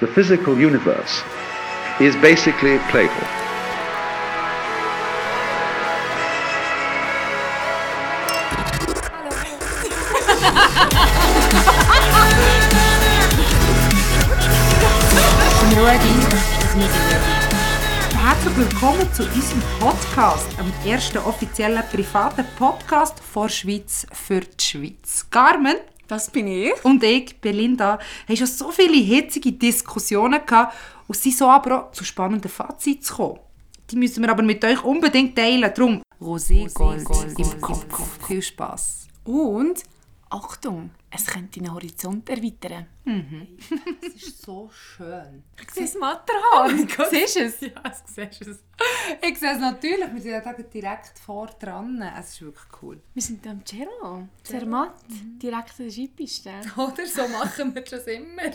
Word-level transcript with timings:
the 0.00 0.06
physical 0.06 0.58
universe 0.58 1.22
is 2.00 2.14
basically 2.16 2.78
playful. 2.90 3.26
willkommen 18.56 19.12
zu 19.12 19.22
unserem 19.22 19.62
Podcast, 19.78 20.46
dem 20.58 20.72
ersten 20.90 21.18
offiziellen 21.18 21.82
privaten 21.92 22.46
Podcast 22.58 23.20
vor 23.20 23.50
Schweiz 23.50 24.06
für 24.12 24.40
die 24.40 24.64
Schweiz. 24.64 25.26
Carmen 25.30 25.76
Das 26.08 26.30
bin 26.30 26.46
ich. 26.46 26.72
und 26.84 27.02
ich, 27.02 27.40
Belinda, 27.40 27.98
haben 28.28 28.36
schon 28.36 28.46
so 28.46 28.70
viele 28.70 28.96
hitzige 28.96 29.52
Diskussionen 29.52 30.40
gehabt 30.46 30.74
und 31.08 31.16
sind 31.16 31.36
so 31.36 31.46
aber 31.48 31.88
auch 31.88 31.92
zu 31.92 32.04
spannenden 32.04 32.50
Fazits 32.50 33.08
gekommen. 33.08 33.40
Die 33.90 33.96
müssen 33.96 34.22
wir 34.22 34.30
aber 34.30 34.42
mit 34.42 34.64
euch 34.64 34.82
unbedingt 34.84 35.36
teilen. 35.36 35.70
Darum 35.74 36.02
Rosé 36.20 36.72
Gold 36.72 37.06
im 37.38 37.60
Kopf. 37.60 38.26
Viel 38.26 38.42
Spass. 38.42 39.06
Und, 39.24 39.82
Achtung, 40.36 40.90
es 41.10 41.26
könnte 41.26 41.60
deinen 41.60 41.72
Horizont 41.72 42.28
erweitern. 42.28 42.86
Es 44.02 44.14
ist 44.22 44.42
so 44.42 44.68
schön. 44.70 45.44
Ich 45.60 45.70
sehe 45.70 45.84
das 45.84 45.94
Matterhorn. 45.94 46.88
Oh. 46.98 47.04
Siehst 47.10 47.36
du 47.36 47.40
es? 47.40 47.60
Ja, 47.60 47.82
siehst 48.04 48.42
es. 48.42 48.58
Ich 49.22 49.38
sehe 49.38 49.52
es 49.52 49.58
natürlich. 49.58 50.12
Wir 50.12 50.20
sind 50.20 50.32
ja 50.32 50.52
direkt 50.52 51.18
vor 51.18 51.46
dran. 51.46 52.02
Es 52.18 52.30
ist 52.30 52.42
wirklich 52.42 52.66
cool. 52.82 53.00
Wir 53.14 53.22
sind 53.22 53.42
hier 53.42 53.52
am 53.52 53.64
Cerro. 53.64 54.28
Zermatt, 54.42 54.94
direkt 55.08 55.70
an 55.70 55.86
der 55.86 55.90
Skipiste. 55.90 56.50
Oder 56.76 57.06
so 57.06 57.26
machen 57.28 57.74
wir 57.74 57.82
das 57.82 58.06
immer. 58.06 58.50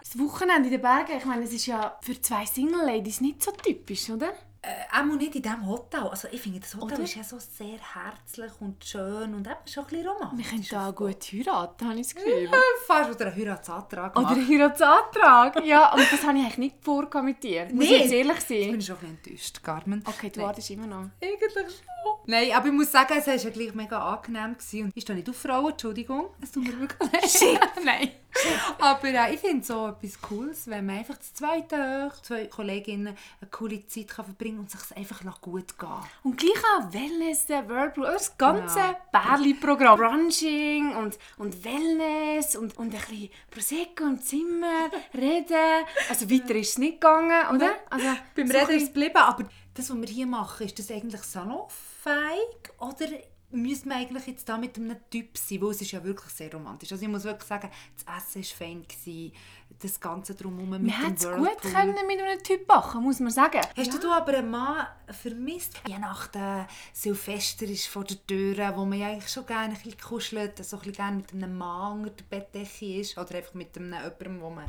Das 0.00 0.18
Wochenende 0.18 0.68
in 0.68 0.74
den 0.74 0.80
Bergen, 0.82 1.16
ich 1.18 1.24
meine, 1.24 1.44
es 1.44 1.52
ist 1.52 1.66
ja 1.66 1.98
für 2.02 2.20
zwei 2.20 2.46
Single-Ladies 2.46 3.20
nicht 3.20 3.42
so 3.42 3.50
typisch, 3.52 4.10
oder? 4.10 4.32
Äh, 4.62 4.68
auch 4.94 5.04
nicht 5.16 5.34
in 5.34 5.40
diesem 5.40 5.66
Hotel. 5.66 6.02
Also 6.02 6.28
ich 6.30 6.38
finde, 6.38 6.60
das 6.60 6.74
Hotel 6.74 6.96
Oder? 6.96 7.04
ist 7.04 7.14
ja 7.14 7.24
so 7.24 7.38
sehr 7.38 7.78
herzlich 7.78 8.52
und 8.60 8.84
schön 8.84 9.32
und 9.34 9.46
eben 9.46 9.56
schon 9.66 9.84
ein 9.84 9.88
bisschen 9.90 10.06
romantisch. 10.06 10.38
Wir 10.38 10.50
können 10.50 10.62
hier 10.62 10.92
gut 10.92 11.22
heiraten, 11.32 11.88
habe 11.88 11.98
ich 11.98 12.06
das 12.08 12.14
Gefühl. 12.14 12.42
Ja, 12.44 12.58
fast 12.86 13.10
oder 13.10 13.26
einen 13.28 13.36
Heiratsantrag 13.36 14.14
Oder 14.16 14.22
machen. 14.22 14.36
einen 14.38 14.48
Heiratsantrag. 14.48 15.64
Ja, 15.64 15.94
und 15.94 16.00
das 16.12 16.22
habe 16.26 16.36
ich 16.36 16.44
eigentlich 16.44 16.58
nicht 16.58 16.76
vorgehabt 16.84 17.24
mit 17.24 17.42
dir. 17.42 17.68
Muss 17.72 17.84
ich 17.84 17.90
Nee. 17.90 17.96
jetzt 18.00 18.12
ehrlich 18.12 18.36
Ich 18.50 18.70
bin 18.70 18.80
sein? 18.80 18.82
schon 18.82 18.96
ein 18.96 19.16
bisschen 19.16 19.16
enttäuscht, 19.32 19.62
Carmen. 19.62 20.04
Okay, 20.06 20.28
du 20.28 20.40
Nein. 20.40 20.48
wartest 20.48 20.70
immer 20.70 20.86
noch. 20.86 21.06
Eigentlich 21.22 21.52
schon. 21.54 22.12
Nein, 22.26 22.52
aber 22.52 22.66
ich 22.66 22.72
muss 22.72 22.92
sagen, 22.92 23.14
es 23.18 23.26
war 23.26 23.34
ja 23.34 23.50
gleich 23.50 23.74
mega 23.74 23.98
angenehm. 24.14 24.52
Gewesen. 24.58 24.84
Und 24.84 24.92
ich 24.94 25.02
stehe 25.04 25.16
nicht 25.18 25.28
auf 25.30 25.36
Frauen, 25.36 25.70
Entschuldigung. 25.70 26.26
Es 26.42 26.52
tut 26.52 26.64
mir 26.64 26.78
wirklich 26.78 27.12
leid. 27.42 27.60
Nein. 27.84 28.10
Aber 28.78 29.08
äh, 29.08 29.34
ich 29.34 29.40
finde 29.40 29.64
so 29.64 29.88
etwas 29.88 30.20
Cooles, 30.20 30.66
wenn 30.68 30.86
man 30.86 30.98
einfach 30.98 31.18
zu 31.18 31.34
zweit 31.34 31.72
hoch, 31.72 32.20
zwei 32.22 32.46
Kolleginnen 32.46 33.16
eine 33.40 33.50
coole 33.50 33.86
Zeit 33.86 34.08
kann 34.08 34.24
verbringen 34.24 34.60
und 34.60 34.70
sich 34.70 34.96
einfach 34.96 35.22
gut 35.40 35.78
gehen 35.78 35.88
Und 36.22 36.36
gleich 36.38 36.62
auch 36.76 36.92
Wellness, 36.92 37.46
der 37.46 37.68
Whirlpool, 37.68 38.04
das 38.04 38.36
ganze 38.36 38.78
Ja. 38.78 38.96
Bärli-Programm. 39.12 39.98
Brunching 39.98 40.94
und, 40.96 41.18
und 41.38 41.64
Wellness 41.64 42.56
und, 42.56 42.76
und 42.78 42.94
ein 42.94 43.00
bisschen 43.00 43.30
Prosecco 43.50 44.04
im 44.04 44.20
Zimmer, 44.22 44.90
reden. 45.14 45.84
Also 46.08 46.30
weiter 46.30 46.54
ist 46.54 46.70
es 46.70 46.78
nicht 46.78 47.00
gegangen, 47.00 47.54
oder? 47.54 47.72
Also, 47.90 48.06
Beim 48.34 48.46
so 48.46 48.58
Reden 48.58 48.70
ist 48.76 48.82
es 48.82 48.88
geblieben, 48.88 49.16
aber 49.16 49.44
das, 49.74 49.90
was 49.90 49.96
wir 50.00 50.08
hier 50.08 50.26
machen, 50.26 50.66
ist 50.66 50.78
das 50.78 50.90
eigentlich 50.90 51.22
salonfähig 51.22 52.72
oder 52.78 53.06
müssen 53.52 53.88
wir 53.88 53.96
eigentlich 53.96 54.26
jetzt 54.26 54.48
da 54.48 54.56
mit 54.56 54.76
einem 54.76 54.96
Typ 55.10 55.36
sein, 55.36 55.60
weil 55.62 55.70
es 55.70 55.80
ist 55.82 55.92
ja 55.92 56.02
wirklich 56.04 56.30
sehr 56.32 56.52
romantisch. 56.52 56.92
Also 56.92 57.04
ich 57.04 57.10
muss 57.10 57.24
wirklich 57.24 57.48
sagen, 57.48 57.70
das 57.94 58.22
Essen 58.22 58.42
war 58.42 58.56
fein, 58.66 58.82
gewesen, 58.86 59.32
das 59.80 60.00
Ganze 60.00 60.34
drumherum 60.34 60.70
mit 60.70 60.82
Wir 60.82 60.92
dem 60.92 61.02
hätten 61.02 61.14
es 61.14 61.24
gut 61.24 61.40
Whirlpool. 61.40 61.72
können 61.72 62.06
mit 62.06 62.20
einem 62.20 62.42
Typ 62.42 62.68
machen, 62.68 63.02
muss 63.02 63.20
man 63.20 63.30
sagen. 63.30 63.60
Hast 63.76 64.02
du 64.02 64.10
aber 64.10 64.34
einen 64.38 64.50
Mann 64.50 64.86
vermisst? 65.08 65.80
Weihnachten, 65.88 66.66
Silvester 66.92 67.66
ist 67.66 67.86
vor 67.86 68.04
der 68.04 68.24
Tür, 68.26 68.76
wo 68.76 68.84
man 68.84 68.98
ja 68.98 69.08
eigentlich 69.08 69.30
schon 69.30 69.46
gerne 69.46 69.74
ein 69.74 69.80
bisschen 69.80 69.98
kuschelt, 70.00 70.64
so 70.64 70.76
ein 70.76 70.80
bisschen 70.80 70.94
gerne 70.94 71.16
mit 71.18 71.32
einem 71.32 71.56
Mann 71.56 72.00
unter 72.00 72.10
der 72.10 72.24
Bettdecke 72.24 73.00
ist 73.00 73.16
oder 73.16 73.36
einfach 73.36 73.54
mit 73.54 73.76
einem 73.76 73.92
jemandem, 73.94 74.40
wo 74.40 74.50
man 74.50 74.64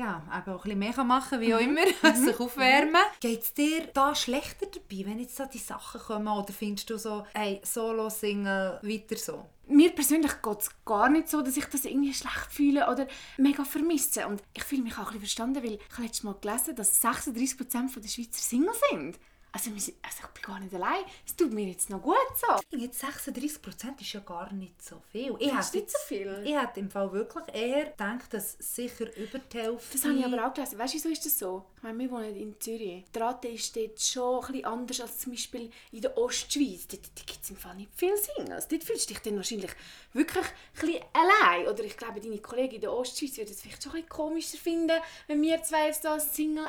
ja, 0.00 0.22
eben 0.26 0.32
auch 0.32 0.46
ein 0.46 0.62
bisschen 0.62 0.78
mehr 0.78 1.04
machen 1.04 1.30
kann, 1.30 1.40
wie 1.40 1.54
auch 1.54 1.60
immer, 1.60 1.82
sich 2.14 2.40
aufwärmen. 2.40 3.02
Geht 3.20 3.42
es 3.42 3.54
dir 3.54 3.86
da 3.92 4.14
schlechter 4.14 4.66
dabei, 4.66 5.06
wenn 5.06 5.18
jetzt 5.18 5.36
so 5.36 5.44
die 5.44 5.58
Sachen 5.58 6.00
kommen 6.00 6.28
oder 6.28 6.52
findest 6.52 6.88
du 6.90 6.98
so, 6.98 7.26
hey, 7.34 7.60
Solo-Single, 7.62 8.80
weiter 8.82 9.16
so? 9.16 9.46
Mir 9.66 9.90
persönlich 9.90 10.42
geht 10.42 10.60
es 10.60 10.70
gar 10.84 11.08
nicht 11.08 11.28
so, 11.28 11.42
dass 11.42 11.56
ich 11.56 11.66
das 11.66 11.84
irgendwie 11.84 12.14
schlecht 12.14 12.50
fühle 12.50 12.90
oder 12.90 13.06
mega 13.36 13.62
vermisse. 13.64 14.26
Und 14.26 14.42
ich 14.52 14.64
fühle 14.64 14.82
mich 14.82 14.94
auch 14.94 14.98
ein 14.98 15.04
bisschen 15.04 15.20
verstanden, 15.20 15.62
weil 15.62 15.74
ich 15.74 15.92
habe 15.92 16.02
letztes 16.02 16.24
Mal 16.24 16.34
gelesen, 16.40 16.74
dass 16.74 17.02
36% 17.02 18.00
der 18.00 18.08
Schweizer 18.08 18.40
Single 18.40 18.74
sind. 18.90 19.18
Also, 19.52 19.72
wir 19.72 19.80
sind, 19.80 19.96
also 20.02 20.18
ich 20.22 20.40
bin 20.40 20.42
gar 20.42 20.60
nicht 20.60 20.74
allein. 20.74 21.04
Es 21.26 21.34
tut 21.34 21.52
mir 21.52 21.66
jetzt 21.66 21.90
noch 21.90 22.00
gut 22.00 22.16
so. 22.36 22.76
Jetzt 22.76 23.02
36% 23.04 24.00
ist 24.00 24.12
ja 24.12 24.20
gar 24.20 24.52
nicht 24.52 24.82
so 24.82 25.02
viel. 25.10 25.34
Ich 25.38 25.50
Das 25.50 25.66
ist 25.66 25.74
nicht 25.74 25.90
so 25.90 25.98
viel. 26.06 26.42
Ich 26.44 26.56
hätte 26.56 26.80
im 26.80 26.90
Fall 26.90 27.12
wirklich 27.12 27.44
eher 27.52 27.86
gedacht, 27.86 28.32
dass 28.32 28.56
sicher 28.58 29.06
über 29.16 29.38
die 29.38 29.58
Hälfte... 29.58 29.98
Das 29.98 30.04
habe 30.04 30.14
ich 30.14 30.24
aber 30.24 30.46
auch 30.46 30.54
gelesen. 30.54 30.78
Weißt 30.78 30.94
du, 30.94 30.98
wieso 30.98 31.08
ist 31.08 31.26
das 31.26 31.38
so? 31.38 31.64
Ich 31.76 31.82
meine, 31.82 31.98
wir 31.98 32.10
wohnen 32.10 32.36
in 32.36 32.60
Zürich. 32.60 33.04
Die 33.14 33.18
Rate 33.18 33.48
ist 33.48 33.74
dort 33.74 34.00
schon 34.00 34.40
ein 34.44 34.52
bisschen 34.52 34.64
anders 34.66 35.00
als 35.00 35.18
zum 35.18 35.32
Beispiel 35.32 35.70
in 35.92 36.00
der 36.00 36.16
Ostschweiz. 36.16 36.86
Dort, 36.88 37.06
dort 37.16 37.26
gibt 37.26 37.42
es 37.42 37.50
im 37.50 37.56
Fall 37.56 37.74
nicht 37.76 37.90
viele 37.94 38.16
Singles. 38.16 38.68
Dort 38.68 38.84
fühlst 38.84 39.10
du 39.10 39.14
dich 39.14 39.22
dann 39.22 39.36
wahrscheinlich 39.36 39.72
wirklich 40.12 40.44
ein 40.44 40.80
bisschen 40.80 41.04
allein. 41.12 41.66
Oder 41.68 41.84
ich 41.84 41.96
glaube, 41.96 42.20
deine 42.20 42.38
Kollegen 42.38 42.76
in 42.76 42.80
der 42.80 42.92
Ostschweiz 42.92 43.36
würden 43.36 43.50
es 43.50 43.60
vielleicht 43.60 43.82
schon 43.82 43.92
ein 43.92 44.02
bisschen 44.02 44.08
komischer 44.08 44.58
finden, 44.58 44.98
wenn 45.26 45.42
wir 45.42 45.62
zwei 45.62 45.86
jetzt 45.86 46.06
als 46.06 46.34
Single 46.34 46.66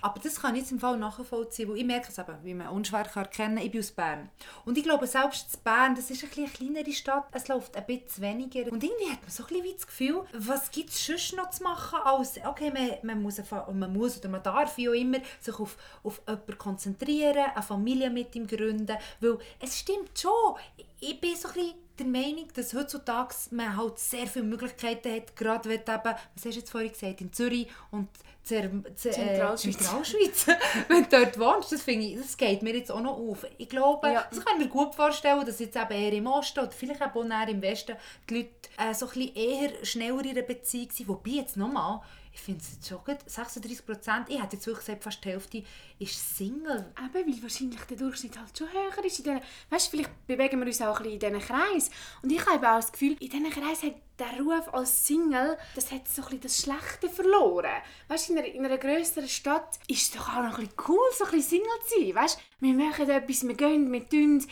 Aber 0.00 0.18
das 0.20 0.40
kann 0.40 0.54
ich 0.54 0.62
jetzt 0.62 0.72
im 0.72 0.80
Fall 0.80 0.96
nachvollziehen, 0.96 1.68
weil 1.68 1.76
ich 1.76 1.84
merke 1.84 2.08
es 2.08 2.18
eben, 2.18 2.36
wie 2.42 2.54
man 2.54 2.68
unschwer 2.68 3.04
kann 3.04 3.24
erkennen 3.24 3.58
ich 3.58 3.70
bin 3.70 3.80
aus 3.80 3.92
Bern. 3.92 4.30
Und 4.64 4.78
ich 4.78 4.84
glaube, 4.84 5.06
selbst 5.06 5.56
in 5.56 5.62
Bern, 5.62 5.94
das 5.94 6.10
ist 6.10 6.24
eine 6.24 6.48
kleinere 6.48 6.92
Stadt, 6.92 7.26
es 7.32 7.48
läuft 7.48 7.76
ein 7.76 7.86
bisschen 7.86 8.22
weniger. 8.22 8.72
Und 8.72 8.82
irgendwie 8.82 9.10
hat 9.10 9.20
man 9.20 9.30
so 9.30 9.44
ein 9.44 9.48
bisschen 9.48 9.76
das 9.76 9.86
Gefühl, 9.86 10.24
was 10.32 10.70
gibt 10.70 10.90
es 10.90 11.04
sonst 11.04 11.36
noch 11.36 11.50
zu 11.50 11.62
machen, 11.62 11.98
als, 12.02 12.38
okay, 12.44 12.70
man, 12.70 12.98
man, 13.02 13.22
muss, 13.22 13.40
man 13.72 13.92
muss 13.92 14.18
oder 14.18 14.28
man 14.30 14.42
darf 14.42 14.76
wie 14.76 14.88
auch 14.88 14.94
immer 14.94 15.18
sich 15.40 15.58
auf, 15.58 15.76
auf 16.02 16.20
jemanden 16.26 16.58
konzentrieren, 16.58 17.46
eine 17.54 17.62
Familie 17.62 18.10
mit 18.10 18.34
ihm 18.34 18.46
gründen, 18.46 18.96
weil 19.20 19.38
es 19.60 19.78
stimmt 19.78 20.18
schon, 20.18 20.56
ich 21.00 21.20
bin 21.20 21.36
so 21.36 21.48
ein 21.48 21.54
bisschen 21.54 21.74
der 21.98 22.06
Meinung, 22.06 22.46
dass 22.54 22.74
heutzutage 22.74 23.34
man 23.50 23.76
halt 23.76 23.98
sehr 23.98 24.26
viele 24.26 24.44
Möglichkeiten 24.44 25.12
hat, 25.12 25.34
gerade 25.34 25.68
wenn 25.68 25.80
eben, 25.80 25.88
was 25.88 26.14
hast 26.36 26.44
du 26.44 26.50
jetzt 26.50 26.70
vorhin 26.70 26.92
gesagt, 26.92 27.20
in 27.20 27.32
Zürich 27.32 27.66
und 27.90 28.08
Zer 28.44 28.70
Zer 28.94 29.10
Zentralschweiz. 29.12 29.74
Äh, 29.74 29.78
Zentralschweiz. 29.78 30.46
wenn 30.88 31.02
du 31.02 31.08
dort 31.10 31.38
wohnst, 31.38 31.72
das, 31.72 31.82
finde 31.82 32.06
ich, 32.06 32.16
das 32.16 32.36
geht 32.36 32.62
mir 32.62 32.74
jetzt 32.76 32.90
auch 32.90 33.00
noch 33.00 33.18
auf. 33.18 33.44
Ich 33.58 33.68
glaube, 33.68 34.08
Ja. 34.10 34.26
das 34.30 34.42
kann 34.44 34.58
ich 34.58 34.64
mir 34.66 34.70
gut 34.70 34.94
vorstellen, 34.94 35.44
dass 35.44 35.58
jetzt 35.58 35.76
eben 35.76 35.90
eher 35.90 36.12
im 36.12 36.26
Osten 36.26 36.60
oder 36.60 36.70
vielleicht 36.70 37.02
auch 37.02 37.24
näher 37.24 37.48
im 37.48 37.60
Westen 37.60 37.96
die 38.30 38.34
Leute 38.36 38.50
äh, 38.78 38.94
so 38.94 39.06
ein 39.06 39.12
bisschen 39.12 39.34
eher 39.34 39.84
schneller 39.84 40.24
in 40.24 40.30
einer 40.30 40.42
Beziehung 40.42 40.88
sind. 40.90 41.08
Wobei 41.08 41.30
jetzt 41.30 41.56
nochmal, 41.56 42.00
ich 42.38 42.44
finde 42.44 42.60
es 42.62 42.72
jetzt 42.74 42.88
schon 42.88 42.98
gut, 43.04 43.18
36 43.26 43.84
Prozent, 43.84 44.28
ich 44.28 44.40
hätte 44.40 44.56
jetzt 44.56 44.66
wirklich 44.66 44.86
gesagt, 44.86 45.02
fast 45.02 45.24
die 45.24 45.30
Hälfte 45.30 45.64
ist 45.98 46.36
Single. 46.36 46.94
Eben, 46.96 47.32
weil 47.32 47.42
wahrscheinlich 47.42 47.80
der 47.80 47.96
Durchschnitt 47.96 48.38
halt 48.38 48.56
schon 48.56 48.68
höher 48.72 49.04
ist. 49.04 49.18
In 49.18 49.24
diesen, 49.24 49.40
weißt 49.70 49.86
du, 49.86 49.90
vielleicht 49.90 50.26
bewegen 50.26 50.60
wir 50.60 50.66
uns 50.66 50.80
auch 50.80 51.00
ein 51.00 51.02
bisschen 51.10 51.32
in 51.32 51.40
diesen 51.40 51.40
Kreis. 51.40 51.90
Und 52.22 52.30
ich 52.30 52.46
habe 52.46 52.70
auch 52.70 52.76
das 52.76 52.92
Gefühl, 52.92 53.16
in 53.20 53.28
diesen 53.28 53.50
Kreis 53.50 53.82
hat 53.82 53.94
der 54.18 54.40
Ruf 54.40 54.72
als 54.72 55.06
Single, 55.06 55.58
das 55.74 55.90
hat 55.90 56.08
so 56.08 56.22
ein 56.22 56.28
bisschen 56.28 56.40
das 56.40 56.58
Schlechte 56.58 57.08
verloren. 57.08 57.82
Weißt 58.06 58.28
du, 58.28 58.32
in 58.32 58.38
einer, 58.38 58.48
in 58.48 58.64
einer 58.64 58.78
grösseren 58.78 59.28
Stadt 59.28 59.78
ist 59.88 60.02
es 60.02 60.10
doch 60.12 60.28
auch 60.28 60.42
noch 60.42 60.58
ein 60.58 60.66
bisschen 60.68 60.84
cool, 60.88 60.98
so 61.18 61.24
ein 61.24 61.30
bisschen 61.32 61.58
Single 61.58 61.78
zu 61.86 62.00
sein. 62.00 62.14
Weißt 62.14 62.38
du, 62.38 62.66
wir 62.66 62.74
machen 62.74 63.10
etwas, 63.10 63.46
wir 63.46 63.54
gehen, 63.54 63.92
wir 63.92 64.08
tun. 64.08 64.46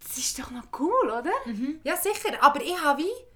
Das 0.00 0.18
ist 0.18 0.38
doch 0.38 0.50
noch 0.50 0.64
cool, 0.80 1.10
oder? 1.10 1.32
Ja, 1.84 1.96
sicher, 1.96 2.42
aber 2.42 2.62
ich 2.62 2.82
habe 2.82 3.02
wie... 3.02 3.31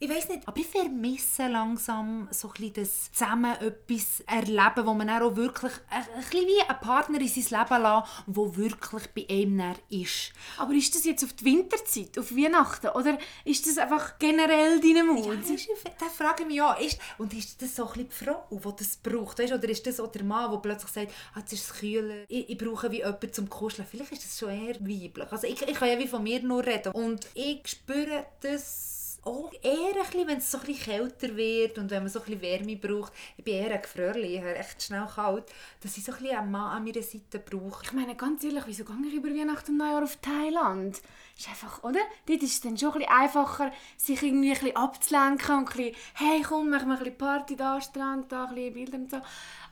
Ich 0.00 0.08
weiß 0.08 0.28
nicht, 0.28 0.46
aber 0.46 0.60
ich 0.60 0.66
vermisse 0.68 1.48
langsam 1.48 2.28
so 2.30 2.52
ein 2.56 2.72
das 2.72 3.10
zusammen 3.10 3.56
etwas 3.56 4.20
erleben, 4.26 4.86
wo 4.86 4.94
man 4.94 5.10
auch 5.10 5.34
wirklich 5.34 5.72
ein, 5.90 6.04
ein 6.14 6.20
bisschen 6.22 6.46
wie 6.46 6.60
ein 6.60 6.80
Partner 6.80 7.20
in 7.20 7.26
sein 7.26 7.60
Leben 7.60 7.82
lässt, 7.82 8.06
der 8.28 8.56
wirklich 8.56 9.08
bei 9.08 9.34
einem 9.34 9.74
ist. 9.90 10.32
Aber 10.56 10.72
ist 10.72 10.94
das 10.94 11.04
jetzt 11.04 11.24
auf 11.24 11.32
die 11.32 11.46
Winterzeit, 11.46 12.16
auf 12.16 12.30
Weihnachten? 12.30 12.90
Oder 12.90 13.18
ist 13.44 13.66
das 13.66 13.76
einfach 13.76 14.20
generell 14.20 14.80
deine 14.80 15.02
Mut? 15.02 15.26
Ja, 15.26 15.34
das 15.34 15.50
ist, 15.50 15.68
frage 16.16 16.42
ich 16.42 16.48
mich 16.48 16.62
auch, 16.62 16.78
ist, 16.78 17.00
und 17.18 17.34
ist 17.34 17.60
das 17.60 17.74
so 17.74 17.88
ein 17.88 17.94
die 17.94 18.24
Frau, 18.24 18.46
die 18.52 18.76
das 18.78 18.96
braucht? 18.98 19.40
Weißt, 19.40 19.52
oder 19.52 19.68
ist 19.68 19.84
das 19.84 19.98
auch 19.98 20.12
der 20.12 20.22
Mann, 20.22 20.48
der 20.52 20.58
plötzlich 20.58 20.92
sagt, 20.92 21.12
ah, 21.34 21.40
jetzt 21.40 21.52
ist 21.52 21.72
es 21.72 21.76
kühler, 21.76 22.22
ich, 22.28 22.48
ich 22.48 22.56
brauche 22.56 22.92
wie 22.92 22.98
jemanden 22.98 23.32
zum 23.32 23.50
Kuscheln. 23.50 23.88
Vielleicht 23.90 24.12
ist 24.12 24.24
das 24.24 24.38
schon 24.38 24.50
eher 24.50 24.76
weiblich. 24.78 25.32
Also 25.32 25.48
ich, 25.48 25.60
ich 25.60 25.74
kann 25.74 25.88
ja 25.88 25.98
wie 25.98 26.06
von 26.06 26.22
mir 26.22 26.40
nur 26.40 26.64
reden. 26.64 26.92
Und 26.92 27.26
ich 27.34 27.66
spüre 27.66 28.26
das 28.40 28.97
auch 29.22 29.52
eher 29.62 29.94
ein 29.94 29.94
bisschen, 29.94 30.26
wenn 30.26 30.38
es 30.38 30.50
so 30.50 30.58
ein 30.58 30.66
bisschen 30.66 30.84
kälter 30.84 31.36
wird 31.36 31.78
und 31.78 31.90
wenn 31.90 32.02
man 32.02 32.10
so 32.10 32.20
ein 32.20 32.24
bisschen 32.24 32.42
Wärme 32.42 32.76
braucht. 32.76 33.12
Ich 33.36 33.44
bin 33.44 33.54
eher 33.54 33.74
ein 33.74 33.82
Gefrierli, 33.82 34.34
ich 34.34 34.40
habe 34.40 34.56
echt 34.56 34.82
schnell 34.82 35.06
kalt, 35.06 35.44
dass 35.80 35.96
ich 35.96 36.04
so 36.04 36.12
ein 36.12 36.18
bisschen 36.18 36.38
einen 36.38 36.50
Mann 36.50 36.76
an 36.76 36.84
meiner 36.84 37.02
Seite 37.02 37.38
brauche. 37.38 37.84
Ich 37.84 37.92
meine, 37.92 38.14
ganz 38.16 38.44
ehrlich, 38.44 38.64
wieso 38.66 38.84
gehe 38.84 38.96
ich 39.06 39.14
über 39.14 39.28
Weihnachten 39.28 39.72
und 39.72 39.78
Neujahr 39.78 40.04
auf 40.04 40.16
Thailand? 40.16 41.00
Ist 41.36 41.48
einfach, 41.48 41.84
oder? 41.84 42.00
Dort 42.26 42.42
ist 42.42 42.52
es 42.52 42.60
dann 42.60 42.78
schon 42.78 42.92
ein 42.92 42.98
bisschen 42.98 43.14
einfacher, 43.14 43.72
sich 43.96 44.22
irgendwie 44.22 44.50
ein 44.50 44.58
bisschen 44.58 44.76
abzulenken 44.76 45.56
und 45.56 45.70
ein 45.70 45.76
bisschen, 45.76 45.96
hey 46.14 46.42
komm, 46.42 46.70
machen 46.70 46.88
wir 46.88 46.94
ein 46.94 46.98
bisschen 46.98 47.18
Party 47.18 47.56
da, 47.56 47.80
Strand, 47.80 48.32
da, 48.32 48.44
ein 48.44 48.54
bisschen 48.54 48.74
Bilder 48.74 48.96
und 48.96 49.10
so. 49.10 49.20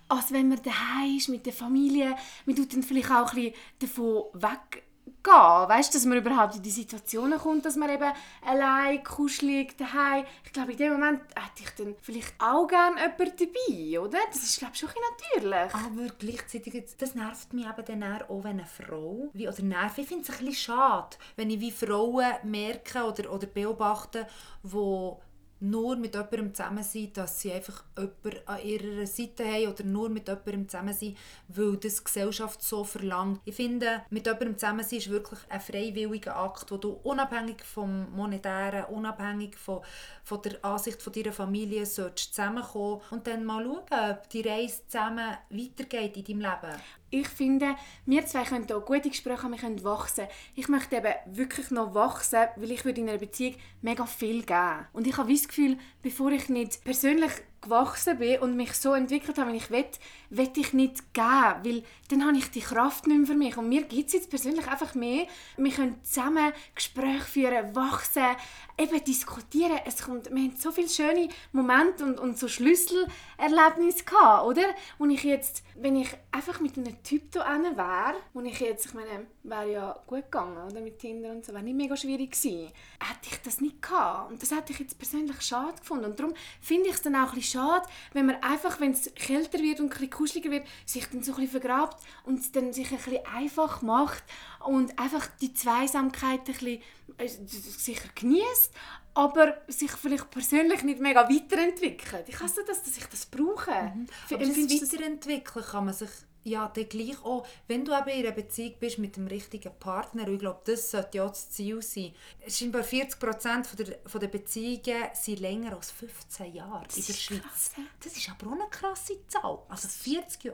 Als 0.08 0.32
wenn 0.32 0.48
man 0.48 0.62
daheim 0.62 1.16
ist 1.16 1.28
mit 1.28 1.46
der 1.46 1.52
Familie, 1.52 2.14
man 2.44 2.54
tut 2.54 2.72
dann 2.72 2.82
vielleicht 2.82 3.10
auch 3.10 3.32
ein 3.32 3.52
bisschen 3.52 3.54
davon 3.80 4.24
weg 4.34 4.84
gehen. 5.22 5.68
Weißt 5.68 5.94
dass 5.94 6.04
man 6.04 6.18
überhaupt 6.18 6.56
in 6.56 6.62
die 6.62 6.70
Situationen 6.70 7.38
kommt, 7.38 7.64
dass 7.64 7.76
man 7.76 7.90
eben 7.90 8.12
allein, 8.44 9.02
kuschelig, 9.02 9.76
daheim. 9.76 10.24
Ich 10.44 10.52
glaube, 10.52 10.72
in 10.72 10.78
dem 10.78 10.92
Moment 10.92 11.20
hätte 11.34 11.62
ich 11.62 11.70
dann 11.70 11.94
vielleicht 12.00 12.34
auch 12.38 12.66
gerne 12.66 13.00
jemanden 13.00 13.36
dabei, 13.38 14.00
oder? 14.00 14.18
Das 14.30 14.42
ist, 14.42 14.58
glaube 14.58 14.74
ich, 14.74 14.80
schon 14.80 14.88
ein 14.88 14.96
natürlich. 15.40 15.74
Aber 15.74 16.14
gleichzeitig, 16.18 16.84
das 16.98 17.14
nervt 17.14 17.52
mich 17.52 17.66
eben 17.66 18.00
dann 18.00 18.22
auch, 18.22 18.44
wenn 18.44 18.60
eine 18.60 18.66
Frau, 18.66 19.30
wie, 19.32 19.48
oder 19.48 19.62
nervt, 19.62 19.98
ich 19.98 20.08
finde 20.08 20.24
es 20.24 20.30
ein 20.30 20.38
bisschen 20.38 20.54
schade, 20.54 21.16
wenn 21.36 21.50
ich 21.50 21.60
wie 21.60 21.70
Frauen 21.70 22.32
merke 22.44 23.04
oder, 23.04 23.32
oder 23.32 23.46
beobachte, 23.46 24.26
die 24.62 25.16
nur 25.60 25.96
mit 25.96 26.14
jemandem 26.14 26.54
zusammen 26.54 26.82
sind, 26.82 27.16
dass 27.16 27.40
sie 27.40 27.52
einfach 27.52 27.84
jemanden 27.96 28.46
an 28.46 28.62
ihrer 28.62 29.06
Seite 29.06 29.44
haben 29.44 29.68
oder 29.68 29.84
nur 29.84 30.08
mit 30.08 30.28
jemandem 30.28 30.68
zusammen 30.68 30.94
sind, 30.94 31.16
weil 31.48 31.76
das 31.76 31.96
die 31.96 32.04
Gesellschaft 32.04 32.62
so 32.62 32.84
verlangt. 32.84 33.40
Ich 33.44 33.54
finde, 33.54 34.02
mit 34.10 34.26
jemandem 34.26 34.58
zusammen 34.58 34.84
sein 34.84 34.98
ist 34.98 35.10
wirklich 35.10 35.40
ein 35.48 35.60
freiwilliger 35.60 36.36
Akt, 36.36 36.70
wo 36.70 36.76
du 36.76 36.90
unabhängig 37.02 37.62
vom 37.64 38.10
Monetären, 38.14 38.84
unabhängig 38.86 39.56
von, 39.56 39.80
von 40.24 40.42
der 40.42 40.64
Ansicht 40.64 41.00
von 41.00 41.12
deiner 41.12 41.32
Familie 41.32 41.86
solltest 41.86 42.34
zusammenkommen 42.34 43.00
und 43.10 43.26
dann 43.26 43.44
mal 43.44 43.64
schauen, 43.64 44.10
ob 44.10 44.28
die 44.30 44.42
Reise 44.42 44.82
zusammen 44.88 45.36
weitergeht 45.50 46.16
in 46.16 46.24
deinem 46.24 46.40
Leben. 46.40 46.80
Ich 47.18 47.28
finde, 47.28 47.76
wir 48.04 48.26
zwei 48.26 48.44
können 48.44 48.66
hier 48.66 48.78
gute 48.80 49.08
Gespräche 49.08 49.42
haben, 49.42 49.52
wir 49.52 49.58
können 49.58 49.82
wachsen. 49.82 50.26
Ich 50.54 50.68
möchte 50.68 50.96
eben 50.96 51.14
wirklich 51.24 51.70
noch 51.70 51.94
wachsen, 51.94 52.44
weil 52.56 52.70
ich 52.70 52.84
würde 52.84 53.00
in 53.00 53.08
einer 53.08 53.16
Beziehung 53.16 53.54
mega 53.80 54.04
viel 54.04 54.42
geben. 54.42 54.86
Und 54.92 55.06
ich 55.06 55.16
habe 55.16 55.32
das 55.32 55.48
Gefühl, 55.48 55.78
bevor 56.02 56.30
ich 56.32 56.50
nicht 56.50 56.84
persönlich 56.84 57.32
gewachsen 57.60 58.18
bin 58.18 58.40
und 58.40 58.56
mich 58.56 58.72
so 58.74 58.94
entwickelt 58.94 59.38
habe, 59.38 59.52
wie 59.52 59.56
ich 59.56 59.70
will, 59.70 59.84
will 60.30 60.50
ich 60.56 60.72
nicht 60.72 61.14
geben, 61.14 61.54
weil 61.62 61.82
dann 62.08 62.24
habe 62.24 62.36
ich 62.36 62.50
die 62.50 62.60
Kraft 62.60 63.06
nicht 63.06 63.16
mehr 63.16 63.26
für 63.26 63.34
mich. 63.34 63.56
Und 63.56 63.68
mir 63.68 63.82
gibt 63.82 64.08
es 64.08 64.14
jetzt 64.14 64.30
persönlich 64.30 64.66
einfach 64.68 64.94
mehr. 64.94 65.26
Wir 65.56 65.72
können 65.72 66.02
zusammen 66.02 66.52
Gespräche 66.74 67.24
führen, 67.24 67.74
wachsen, 67.74 68.36
eben 68.78 69.04
diskutieren. 69.04 69.80
Es 69.84 70.02
kommt, 70.02 70.30
wir 70.30 70.42
haben 70.42 70.56
so 70.56 70.70
viele 70.70 70.88
schöne 70.88 71.28
Momente 71.52 72.04
und, 72.04 72.20
und 72.20 72.38
so 72.38 72.48
Schlüsselerlebnisse 72.48 74.04
gehabt, 74.04 74.46
oder? 74.46 74.64
Wo 74.98 75.06
ich 75.06 75.24
jetzt, 75.24 75.62
wenn 75.74 75.96
ich 75.96 76.08
einfach 76.30 76.60
mit 76.60 76.76
einem 76.76 77.02
Typ 77.02 77.32
da 77.32 77.44
wäre, 77.46 78.14
wo 78.32 78.40
ich 78.40 78.60
jetzt, 78.60 78.86
ich 78.86 78.94
meine, 78.94 79.26
wäre 79.42 79.72
ja 79.72 79.98
gut 80.06 80.24
gegangen, 80.24 80.70
oder? 80.70 80.80
Mit 80.80 80.98
Tinder 80.98 81.30
und 81.30 81.44
so, 81.44 81.52
wäre 81.52 81.62
nicht 81.62 81.76
mega 81.76 81.96
schwierig 81.96 82.32
gewesen, 82.32 82.72
hätte 83.00 83.28
ich 83.30 83.42
das 83.42 83.60
nicht 83.60 83.82
gehabt. 83.82 84.30
Und 84.30 84.42
das 84.42 84.50
hätte 84.50 84.72
ich 84.72 84.78
jetzt 84.78 84.98
persönlich 84.98 85.40
schade 85.42 85.78
gefunden. 85.78 86.06
Und 86.06 86.18
darum 86.18 86.34
finde 86.60 86.88
ich 86.88 86.94
es 86.94 87.02
dann 87.02 87.16
auch 87.16 87.30
ein 87.30 87.34
bisschen 87.36 87.55
schade, 87.56 87.86
wenn 88.12 88.26
man 88.26 88.36
einfach, 88.42 88.80
wenn 88.80 88.92
es 88.92 89.12
kälter 89.14 89.58
wird 89.60 89.80
und 89.80 89.98
ein 90.00 90.10
kuscheliger 90.10 90.50
wird, 90.50 90.66
sich 90.84 91.06
dann 91.08 91.22
so 91.22 91.32
ein 91.32 91.40
bisschen 91.40 91.60
vergrabt 91.60 92.02
und 92.24 92.54
dann 92.54 92.72
sich 92.72 92.90
ein 92.90 92.96
bisschen 92.98 93.24
einfach 93.26 93.82
macht 93.82 94.24
und 94.64 94.98
einfach 94.98 95.26
die 95.40 95.52
Zweisamkeit 95.54 96.40
ein 96.40 96.44
bisschen 96.44 96.82
äh, 97.18 97.28
sicher 97.28 98.08
genießt, 98.14 98.72
aber 99.14 99.56
sich 99.68 99.90
vielleicht 99.92 100.30
persönlich 100.30 100.82
nicht 100.82 101.00
mega 101.00 101.28
weiterentwickelt. 101.28 102.28
Ich 102.28 102.38
hasse 102.40 102.62
das, 102.66 102.82
dass 102.82 102.96
ich 102.98 103.06
das 103.06 103.24
brauche. 103.26 103.70
F- 103.70 104.32
Aber 104.34 104.44
das- 104.44 104.56
Weiterentwickeln 104.56 105.64
kann 105.64 105.84
man 105.86 105.94
sich 105.94 106.10
ja 106.46 106.68
dann 106.74 106.88
gleich 106.88 107.22
auch, 107.24 107.46
wenn 107.68 107.84
du 107.84 107.92
eben 107.92 108.08
in 108.08 108.24
einer 108.26 108.32
Beziehung 108.32 108.74
bist 108.80 108.98
mit 108.98 109.16
dem 109.16 109.26
richtigen 109.26 109.72
Partner, 109.78 110.26
ich 110.28 110.38
glaube, 110.38 110.60
das 110.64 110.90
sollte 110.90 111.18
ja 111.18 111.26
das 111.28 111.50
Ziel 111.50 111.82
sein. 111.82 112.12
Scheinbar 112.48 112.82
40% 112.82 113.64
von 113.64 113.76
der, 113.84 113.98
von 114.06 114.20
der 114.20 114.28
Beziehungen 114.28 115.08
sind 115.12 115.40
länger 115.40 115.74
als 115.74 115.90
15 115.90 116.54
Jahre 116.54 116.84
in 116.94 117.04
der 117.06 117.12
Schweiz. 117.12 117.40
krass? 117.42 117.70
Das 118.02 118.16
ist 118.16 118.30
aber 118.30 118.50
auch 118.50 118.54
eine 118.60 118.68
krasse 118.70 119.14
Zahl. 119.28 119.58
Also 119.68 119.88
40% 119.88 120.52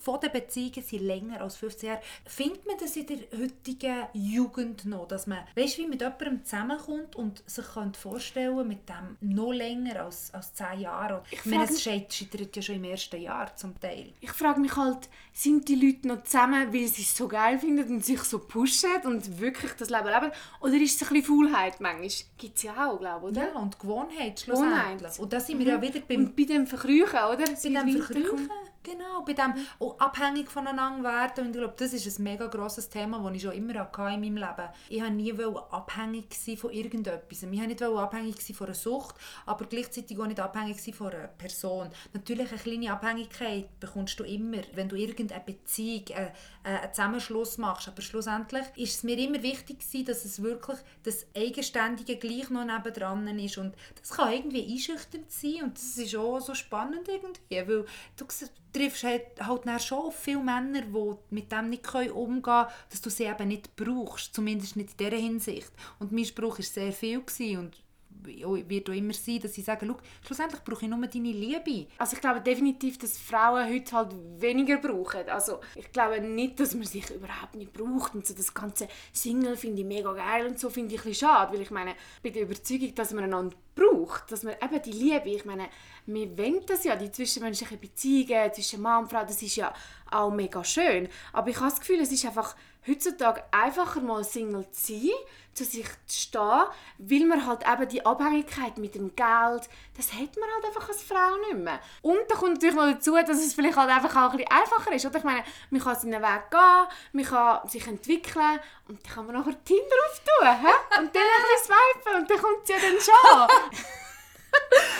von 0.00 0.20
den 0.20 0.32
Beziehungen 0.32 0.82
sind 0.82 1.02
länger 1.02 1.40
als 1.40 1.56
15 1.56 1.88
Jahre. 1.88 2.02
Findet 2.26 2.66
man 2.66 2.76
das 2.78 2.96
in 2.96 3.06
der 3.06 3.18
heutigen 3.38 4.06
Jugend 4.12 4.84
noch, 4.86 5.06
dass 5.08 5.26
man, 5.26 5.38
weißt 5.54 5.78
du, 5.78 5.82
wie 5.82 5.86
mit 5.88 6.00
jemandem 6.00 6.44
zusammenkommt 6.44 7.16
und 7.16 7.42
sich 7.48 7.66
könnte 7.66 7.98
vorstellen 7.98 8.66
mit 8.66 8.88
dem 8.88 9.16
noch 9.20 9.52
länger 9.52 10.02
als, 10.04 10.32
als 10.34 10.52
10 10.54 10.80
Jahre? 10.80 11.22
Ich 11.30 11.44
meine, 11.44 11.64
es 11.64 11.82
scheit- 11.82 12.12
scheitert 12.12 12.54
ja 12.56 12.62
schon 12.62 12.76
im 12.76 12.84
ersten 12.84 13.20
Jahr 13.20 13.54
zum 13.56 13.78
Teil. 13.80 14.12
Ich 14.20 14.32
frage 14.32 14.60
mich 14.60 14.74
halt, 14.76 14.95
sind 15.32 15.68
die 15.68 15.74
Leute 15.74 16.08
noch 16.08 16.22
zusammen, 16.24 16.72
weil 16.72 16.86
sie 16.88 17.02
es 17.02 17.16
so 17.16 17.28
geil 17.28 17.58
finden 17.58 17.96
und 17.96 18.04
sich 18.04 18.20
so 18.22 18.38
pushen 18.38 18.90
und 19.04 19.38
wirklich 19.40 19.72
das 19.72 19.90
Leben 19.90 20.06
leben? 20.06 20.32
Oder 20.60 20.74
ist 20.74 21.00
es 21.00 21.08
ein 21.08 21.14
bisschen 21.14 21.24
Faulheit 21.24 21.80
manchmal? 21.80 22.08
Gibt 22.38 22.56
es 22.56 22.62
ja 22.62 22.88
auch, 22.88 22.98
glaube 22.98 23.26
ich, 23.26 23.36
oder? 23.36 23.48
Ja, 23.52 23.58
und 23.58 23.78
Gewohnheit 23.78 24.16
Gewohnheit. 24.16 24.40
schlussendlich. 24.40 25.18
Und 25.18 25.32
da 25.32 25.40
sind 25.40 25.58
wir 25.58 25.66
ja 25.66 25.82
wieder 25.82 26.00
beim 26.00 26.24
Und 26.24 26.36
bei 26.36 26.44
dem 26.44 26.66
Verkrüchen, 26.66 27.18
oder? 27.18 27.36
bei 27.36 27.44
dem 27.44 28.02
Verkrüchen, 28.02 28.50
genau, 28.86 29.22
bei 29.22 29.32
dem 29.32 29.54
auch 29.80 29.98
abhängig 29.98 30.50
voneinander 30.50 31.02
werden. 31.04 31.46
Und 31.46 31.56
ich 31.56 31.60
glaube, 31.60 31.74
das 31.76 31.92
ist 31.92 32.18
ein 32.18 32.22
mega 32.22 32.46
grosses 32.46 32.88
Thema, 32.88 33.18
das 33.18 33.36
ich 33.36 33.42
schon 33.42 33.52
immer 33.52 33.74
hatte 33.74 34.02
in 34.14 34.20
meinem 34.20 34.36
Leben. 34.36 34.68
Ich 34.88 35.00
wollte 35.00 35.14
nie 35.14 35.34
abhängig 35.70 36.34
sein 36.34 36.56
von 36.56 36.70
irgendetwas. 36.70 37.42
Ich 37.42 37.50
wollte 37.50 37.66
nicht 37.66 37.82
abhängig 37.82 38.40
sein 38.40 38.56
von 38.56 38.66
einer 38.66 38.74
Sucht, 38.74 39.16
aber 39.44 39.64
gleichzeitig 39.66 40.18
auch 40.18 40.26
nicht 40.26 40.40
abhängig 40.40 40.80
sein 40.80 40.94
von 40.94 41.12
einer 41.12 41.28
Person. 41.28 41.88
Natürlich 42.12 42.50
eine 42.50 42.60
kleine 42.60 42.92
Abhängigkeit 42.92 43.80
bekommst 43.80 44.18
du 44.20 44.24
immer, 44.24 44.62
wenn 44.74 44.88
du 44.88 44.96
irgendeine 44.96 45.42
Beziehung, 45.44 46.06
äh, 46.08 46.26
äh, 46.26 46.30
einen 46.66 46.92
Zusammenschluss 46.92 47.58
machst. 47.58 47.88
Aber 47.88 48.02
schlussendlich 48.02 48.64
ist 48.76 48.96
es 48.96 49.02
mir 49.02 49.18
immer 49.18 49.42
wichtig 49.42 49.78
gewesen, 49.78 50.06
dass 50.06 50.24
es 50.24 50.42
wirklich 50.42 50.78
das 51.04 51.26
Eigenständige 51.34 52.16
gleich 52.16 52.50
noch 52.50 52.64
nebendran 52.64 53.26
ist. 53.38 53.58
Und 53.58 53.74
das 54.00 54.10
kann 54.10 54.32
irgendwie 54.32 54.72
einschüchternd 54.72 55.30
sein 55.30 55.62
und 55.64 55.76
das 55.76 55.96
ist 55.96 56.16
auch 56.16 56.40
so 56.40 56.54
spannend 56.54 57.08
irgendwie, 57.08 57.68
weil 57.68 57.86
du 58.16 58.24
triffst 58.72 59.04
halt, 59.04 59.40
halt 59.40 59.82
schon 59.82 59.98
auf 59.98 60.18
viele 60.18 60.42
Männer, 60.42 60.82
die 60.82 61.34
mit 61.34 61.50
dem 61.50 61.70
nicht 61.70 61.94
umgehen 61.94 62.42
können, 62.42 62.66
dass 62.90 63.00
du 63.00 63.10
sie 63.10 63.24
eben 63.24 63.48
nicht 63.48 63.74
brauchst, 63.76 64.34
zumindest 64.34 64.76
nicht 64.76 64.90
in 64.90 64.96
dieser 64.96 65.16
Hinsicht. 65.16 65.72
Und 65.98 66.12
mein 66.12 66.24
Spruch 66.24 66.58
war 66.58 66.64
sehr 66.64 66.92
viel 66.92 67.18
und 67.18 67.85
wird 68.24 68.90
auch 68.90 68.94
immer 68.94 69.12
sein, 69.12 69.40
dass 69.40 69.54
sie 69.54 69.62
sagen, 69.62 69.86
«Schau, 69.88 69.98
schlussendlich 70.26 70.62
brauche 70.64 70.84
ich 70.84 70.90
nur 70.90 71.06
deine 71.06 71.32
Liebe. 71.32 71.86
Also 71.98 72.14
ich 72.14 72.20
glaube 72.20 72.40
definitiv, 72.40 72.98
dass 72.98 73.18
Frauen 73.18 73.68
heute 73.68 73.92
halt 73.96 74.14
weniger 74.38 74.78
brauchen. 74.78 75.28
Also 75.28 75.60
ich 75.74 75.90
glaube 75.92 76.20
nicht, 76.20 76.58
dass 76.60 76.74
man 76.74 76.84
sich 76.84 77.10
überhaupt 77.10 77.54
nicht 77.54 77.72
braucht 77.72 78.14
und 78.14 78.26
so 78.26 78.34
das 78.34 78.52
ganze 78.52 78.88
Single 79.12 79.56
finde 79.56 79.82
ich 79.82 79.86
mega 79.86 80.12
geil 80.12 80.46
und 80.46 80.58
so 80.58 80.70
finde 80.70 80.94
ich 80.94 81.00
ein 81.00 81.08
bisschen 81.08 81.28
schade, 81.28 81.52
weil 81.52 81.62
ich 81.62 81.70
meine, 81.70 81.94
bin 82.22 82.32
der 82.32 82.42
Überzeugung, 82.42 82.94
dass 82.94 83.12
man 83.12 83.24
einander 83.24 83.56
braucht, 83.74 84.30
dass 84.32 84.42
man 84.42 84.54
eben 84.54 84.82
die 84.82 84.92
Liebe, 84.92 85.28
ich 85.28 85.44
meine, 85.44 85.68
wir 86.06 86.38
wollen 86.38 86.60
das 86.66 86.84
ja, 86.84 86.96
die 86.96 87.10
zwischenmenschlichen 87.10 87.78
Beziehungen 87.78 88.52
zwischen 88.52 88.80
Mann 88.80 89.04
und 89.04 89.10
Frau, 89.10 89.22
das 89.22 89.42
ist 89.42 89.56
ja 89.56 89.72
auch 90.10 90.30
mega 90.30 90.64
schön, 90.64 91.08
aber 91.32 91.50
ich 91.50 91.56
habe 91.56 91.70
das 91.70 91.80
Gefühl, 91.80 92.00
es 92.00 92.10
ist 92.10 92.24
einfach 92.24 92.56
heutzutage 92.86 93.42
einfacher 93.50 94.00
mal 94.00 94.24
Single 94.24 94.70
zu 94.70 94.92
sein, 94.92 95.10
zu 95.54 95.64
sich 95.64 95.86
zu 96.06 96.20
stehen, 96.20 96.64
weil 96.98 97.24
man 97.26 97.46
halt 97.46 97.66
eben 97.66 97.88
die 97.88 98.04
Abhängigkeit 98.04 98.76
mit 98.78 98.94
dem 98.94 99.16
Geld, 99.16 99.68
das 99.96 100.12
hat 100.12 100.36
man 100.36 100.48
halt 100.54 100.66
einfach 100.66 100.88
als 100.88 101.02
Frau 101.02 101.36
nicht 101.48 101.64
mehr. 101.64 101.80
Und 102.02 102.18
da 102.28 102.34
kommt 102.36 102.54
natürlich 102.54 102.76
noch 102.76 102.90
dazu, 102.90 103.14
dass 103.14 103.38
es 103.38 103.54
vielleicht 103.54 103.76
halt 103.76 103.90
einfach 103.90 104.14
auch 104.16 104.32
ein 104.32 104.36
bisschen 104.36 104.52
einfacher 104.52 104.92
ist. 104.92 105.06
Oder? 105.06 105.18
Ich 105.18 105.24
meine, 105.24 105.44
man 105.70 105.80
kann 105.80 105.96
seinen 105.96 106.22
Weg 106.22 106.50
gehen, 106.50 106.86
man 107.12 107.24
kann 107.24 107.68
sich 107.68 107.86
entwickeln 107.86 108.60
und 108.88 109.04
dann 109.04 109.12
kann 109.12 109.26
man 109.26 109.36
nachher 109.36 109.64
Tinder 109.64 109.96
auftun 110.10 110.66
hä? 110.66 111.00
und 111.00 111.14
dann 111.14 111.22
ein 111.22 111.42
bisschen 111.54 111.74
swipen 111.74 112.20
und 112.20 112.30
dann 112.30 112.38
kommt 112.38 112.62
es 112.64 112.68
ja 112.68 112.76
dann 112.76 113.00
schon. 113.00 113.48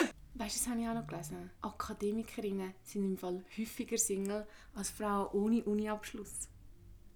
Weißt 0.38 0.54
du, 0.54 0.58
das 0.60 0.68
habe 0.68 0.80
ich 0.80 0.88
auch 0.88 0.94
noch 0.94 1.06
gelesen. 1.06 1.50
Akademikerinnen 1.62 2.74
sind 2.82 3.04
im 3.04 3.16
Fall 3.16 3.42
häufiger 3.58 3.96
Single 3.96 4.46
als 4.74 4.90
Frauen 4.90 5.28
ohne 5.32 5.64
Uniabschluss. 5.64 6.48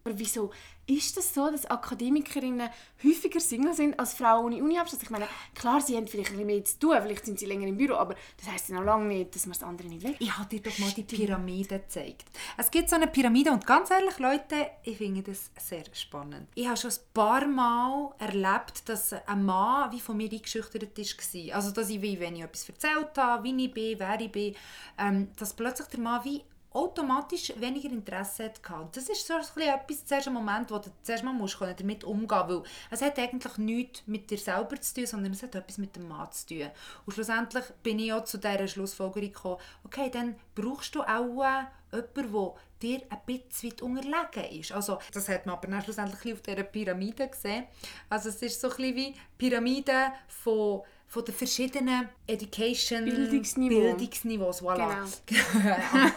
Aber 0.05 0.19
wieso 0.19 0.51
ist 0.87 1.17
das 1.17 1.33
so, 1.35 1.51
dass 1.51 1.67
Akademikerinnen 1.67 2.69
häufiger 3.05 3.39
Single 3.39 3.75
sind 3.75 3.99
als 3.99 4.15
Frauen 4.15 4.47
ohne 4.47 4.63
Uniabschluss? 4.63 5.03
Ich 5.03 5.11
meine, 5.11 5.29
klar, 5.55 5.81
sie 5.81 5.97
haben 5.97 6.09
vielleicht 6.09 6.31
ein 6.31 6.37
bisschen 6.37 6.47
mehr 6.47 6.65
zu 6.65 6.79
tun, 6.79 6.97
vielleicht 7.03 7.27
sind 7.27 7.39
sie 7.39 7.47
länger 7.47 7.67
im 7.67 7.77
Büro, 7.77 7.95
aber 7.95 8.17
das 8.37 8.51
heisst 8.51 8.69
ja 8.71 8.77
noch 8.77 8.85
lange 8.85 9.07
nicht, 9.07 9.35
dass 9.35 9.47
man 9.47 9.53
das 9.53 9.63
andere 9.63 9.89
nicht 9.89 10.03
will. 10.03 10.17
Ich 10.19 10.37
habe 10.37 10.49
dir 10.49 10.61
doch 10.61 10.77
mal 10.79 10.91
die 10.91 11.03
Pyramide 11.03 11.81
gezeigt. 11.81 12.25
Es 12.57 12.71
gibt 12.71 12.89
so 12.89 12.97
eine 12.97 13.07
Pyramide 13.07 13.53
und 13.53 13.67
ganz 13.67 13.91
ehrlich, 13.91 14.19
Leute, 14.19 14.71
ich 14.83 14.97
finde 14.97 15.23
das 15.23 15.51
sehr 15.59 15.85
spannend. 15.93 16.49
Ich 16.55 16.67
habe 16.67 16.77
schon 16.77 16.91
ein 16.91 16.97
paar 17.15 17.47
Mal 17.47 18.15
erlebt, 18.19 18.89
dass 18.89 19.13
ein 19.13 19.45
Mann 19.45 19.93
wie 19.93 20.01
von 20.01 20.17
mir 20.17 20.31
eingeschüchtert 20.31 20.97
war. 20.97 21.55
Also, 21.55 21.71
dass 21.71 21.91
ich, 21.91 22.03
wie, 22.03 22.19
wenn 22.19 22.37
ich 22.37 22.43
etwas 22.43 22.69
erzählt 22.69 23.17
habe, 23.17 23.45
wie 23.45 23.65
ich 23.65 23.73
bin, 23.73 23.99
wer 23.99 24.21
ich 24.21 24.33
bin, 24.33 24.57
ähm, 24.99 25.29
dass 25.37 25.55
plötzlich 25.55 25.89
der 25.89 26.01
Mann 26.01 26.25
wie 26.25 26.43
automatisch 26.73 27.53
weniger 27.57 27.91
Interesse 27.91 28.45
hatte. 28.45 28.89
Das 28.93 29.09
ist 29.09 29.27
so 29.27 29.35
ein 29.35 29.41
bisschen 29.41 29.63
etwas, 29.63 30.07
zuerst 30.07 30.29
ein 30.29 30.35
Moment, 30.35 30.71
wo 30.71 30.79
du 30.79 30.91
zuerst 31.03 31.25
mal 31.25 31.33
musst 31.33 31.61
damit 31.61 32.05
umgehen 32.05 32.31
weil 32.31 32.63
es 32.91 33.03
hat 33.03 33.19
eigentlich 33.19 33.59
nichts 33.59 34.03
mit 34.07 34.31
dir 34.31 34.39
selber 34.39 34.81
zu 34.81 34.95
tun, 34.95 35.07
sondern 35.07 35.33
es 35.33 35.43
hat 35.43 35.55
etwas 35.55 35.79
mit 35.79 35.97
dem 35.97 36.09
Mann 36.09 36.31
zu 36.31 36.47
tun. 36.47 36.71
Und 37.07 37.13
schlussendlich 37.13 37.65
bin 37.83 37.99
ich 37.99 38.13
auch 38.13 38.25
zu 38.25 38.39
dieser 38.39 38.69
Schlussfolgerung 38.69 39.33
gekommen, 39.33 39.61
okay, 39.85 40.11
dann 40.11 40.37
brauchst 40.55 40.95
du 40.95 41.03
auch 41.03 41.43
äh, 41.43 41.65
jemanden, 41.93 42.33
der 42.33 42.55
dir 42.81 43.03
ein 43.11 43.19
bisschen 43.27 43.71
weit 43.71 43.83
unterlegen 43.83 44.61
ist. 44.61 44.73
Also, 44.73 44.99
das 45.13 45.29
hat 45.29 45.47
man 45.47 45.57
aber 45.57 45.69
dann 45.69 45.83
schlussendlich 45.83 46.35
auf 46.35 46.41
dieser 46.41 46.63
Pyramide 46.63 47.29
gesehen. 47.29 47.67
Also 48.09 48.31
es 48.31 48.41
ist 48.43 48.61
so 48.61 48.71
ein 48.71 48.77
bisschen 48.77 48.97
wie 48.97 49.15
Pyramide 49.37 50.13
von 50.29 50.83
von 51.11 51.25
den 51.25 51.35
verschiedenen 51.35 52.09
Education 52.25 53.05
Bildungsniveau. 53.05 53.81
Bildungsniveaus, 53.81 54.63
voilà. 54.63 54.95
Genau. 55.27 55.41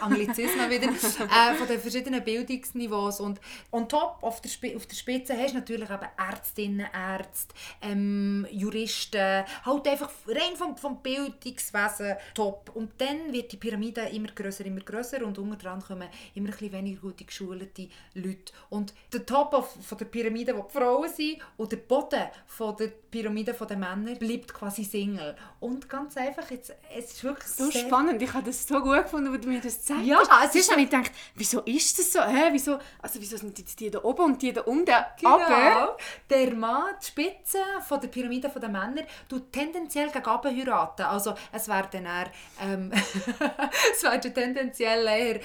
Anglizismen 0.00 0.70
wieder. 0.70 0.88
äh, 0.88 1.54
von 1.56 1.66
den 1.66 1.80
verschiedenen 1.80 2.22
Bildungsniveaus 2.22 3.18
und 3.18 3.40
on 3.72 3.88
top, 3.88 4.18
auf 4.20 4.40
der, 4.40 4.50
Sp 4.54 4.70
auf 4.76 4.86
der 4.86 4.94
Spitze 4.94 5.36
hast 5.36 5.50
du 5.50 5.58
natürlich 5.58 5.90
eben 5.90 6.06
Ärztinnen, 6.16 6.86
Ärzte, 6.94 7.52
ähm, 7.82 8.46
Juristen, 8.52 9.42
halt 9.64 9.88
einfach 9.88 10.10
rein 10.28 10.54
vom, 10.54 10.76
vom 10.76 11.02
Bildungswesen 11.02 12.14
top. 12.32 12.70
Und 12.74 12.92
dann 12.98 13.32
wird 13.32 13.50
die 13.50 13.56
Pyramide 13.56 14.02
immer 14.02 14.28
grösser, 14.28 14.64
immer 14.64 14.82
grösser 14.82 15.26
und 15.26 15.36
unter 15.38 15.56
dran 15.56 15.82
kommen 15.82 16.08
immer 16.36 16.50
ein 16.50 16.52
bisschen 16.52 16.72
weniger 16.72 17.00
gut 17.00 17.26
geschulte 17.26 17.88
Leute. 18.14 18.52
Und 18.70 18.94
der 19.12 19.26
Top 19.26 19.52
of, 19.54 19.76
von 19.84 19.98
der 19.98 20.04
Pyramide, 20.04 20.56
wo 20.56 20.62
die 20.62 20.78
Frauen 20.78 21.10
sind, 21.12 21.38
und 21.56 21.72
der 21.72 21.78
Boden 21.78 22.28
von 22.46 22.76
der 22.76 22.92
Pyramide 23.10 23.52
der 23.54 23.76
Männer 23.76 24.14
bleibt 24.14 24.54
quasi 24.54 24.83
Single. 24.84 25.36
Und 25.60 25.88
ganz 25.88 26.16
einfach, 26.16 26.50
jetzt, 26.50 26.72
es 26.96 27.12
ist 27.12 27.24
wirklich 27.24 27.48
So 27.48 27.70
spannend, 27.70 28.20
ich 28.20 28.32
habe 28.32 28.44
das 28.44 28.66
so 28.66 28.80
gut 28.80 29.02
gefunden, 29.02 29.32
als 29.32 29.40
du 29.40 29.48
mir 29.48 29.60
das 29.60 29.78
gezeigt 29.78 30.04
Ja, 30.04 30.18
es 30.44 30.54
ist 30.54 30.70
habe 30.70 30.82
ich 30.82 30.90
gedacht, 30.90 31.12
wieso 31.34 31.60
ist 31.62 31.98
das 31.98 32.12
so? 32.12 32.20
Hä, 32.22 32.48
wieso, 32.52 32.78
also 33.00 33.20
wieso 33.20 33.36
sind 33.36 33.58
jetzt 33.58 33.78
die 33.80 33.90
da 33.90 34.02
oben 34.02 34.24
und 34.24 34.42
die 34.42 34.52
da 34.52 34.62
unten? 34.62 34.84
Genau. 34.84 35.34
Aber 35.34 35.96
Der 36.28 36.54
Mann, 36.54 36.94
die 37.00 37.06
Spitze 37.06 37.58
von 37.86 38.00
der 38.00 38.08
Pyramide 38.08 38.48
der 38.48 38.68
Männer, 38.68 39.02
tut 39.28 39.52
tendenziell 39.52 40.10
gegen 40.10 40.28
oben 40.28 40.56
heiraten. 40.56 41.02
Also 41.02 41.34
es 41.52 41.68
werden 41.68 42.04
eher, 42.04 42.30
ähm, 42.60 42.92
es 43.92 44.02
werden 44.02 44.34
tendenziell 44.34 45.06
eher 45.06 45.36
äh, 45.36 45.40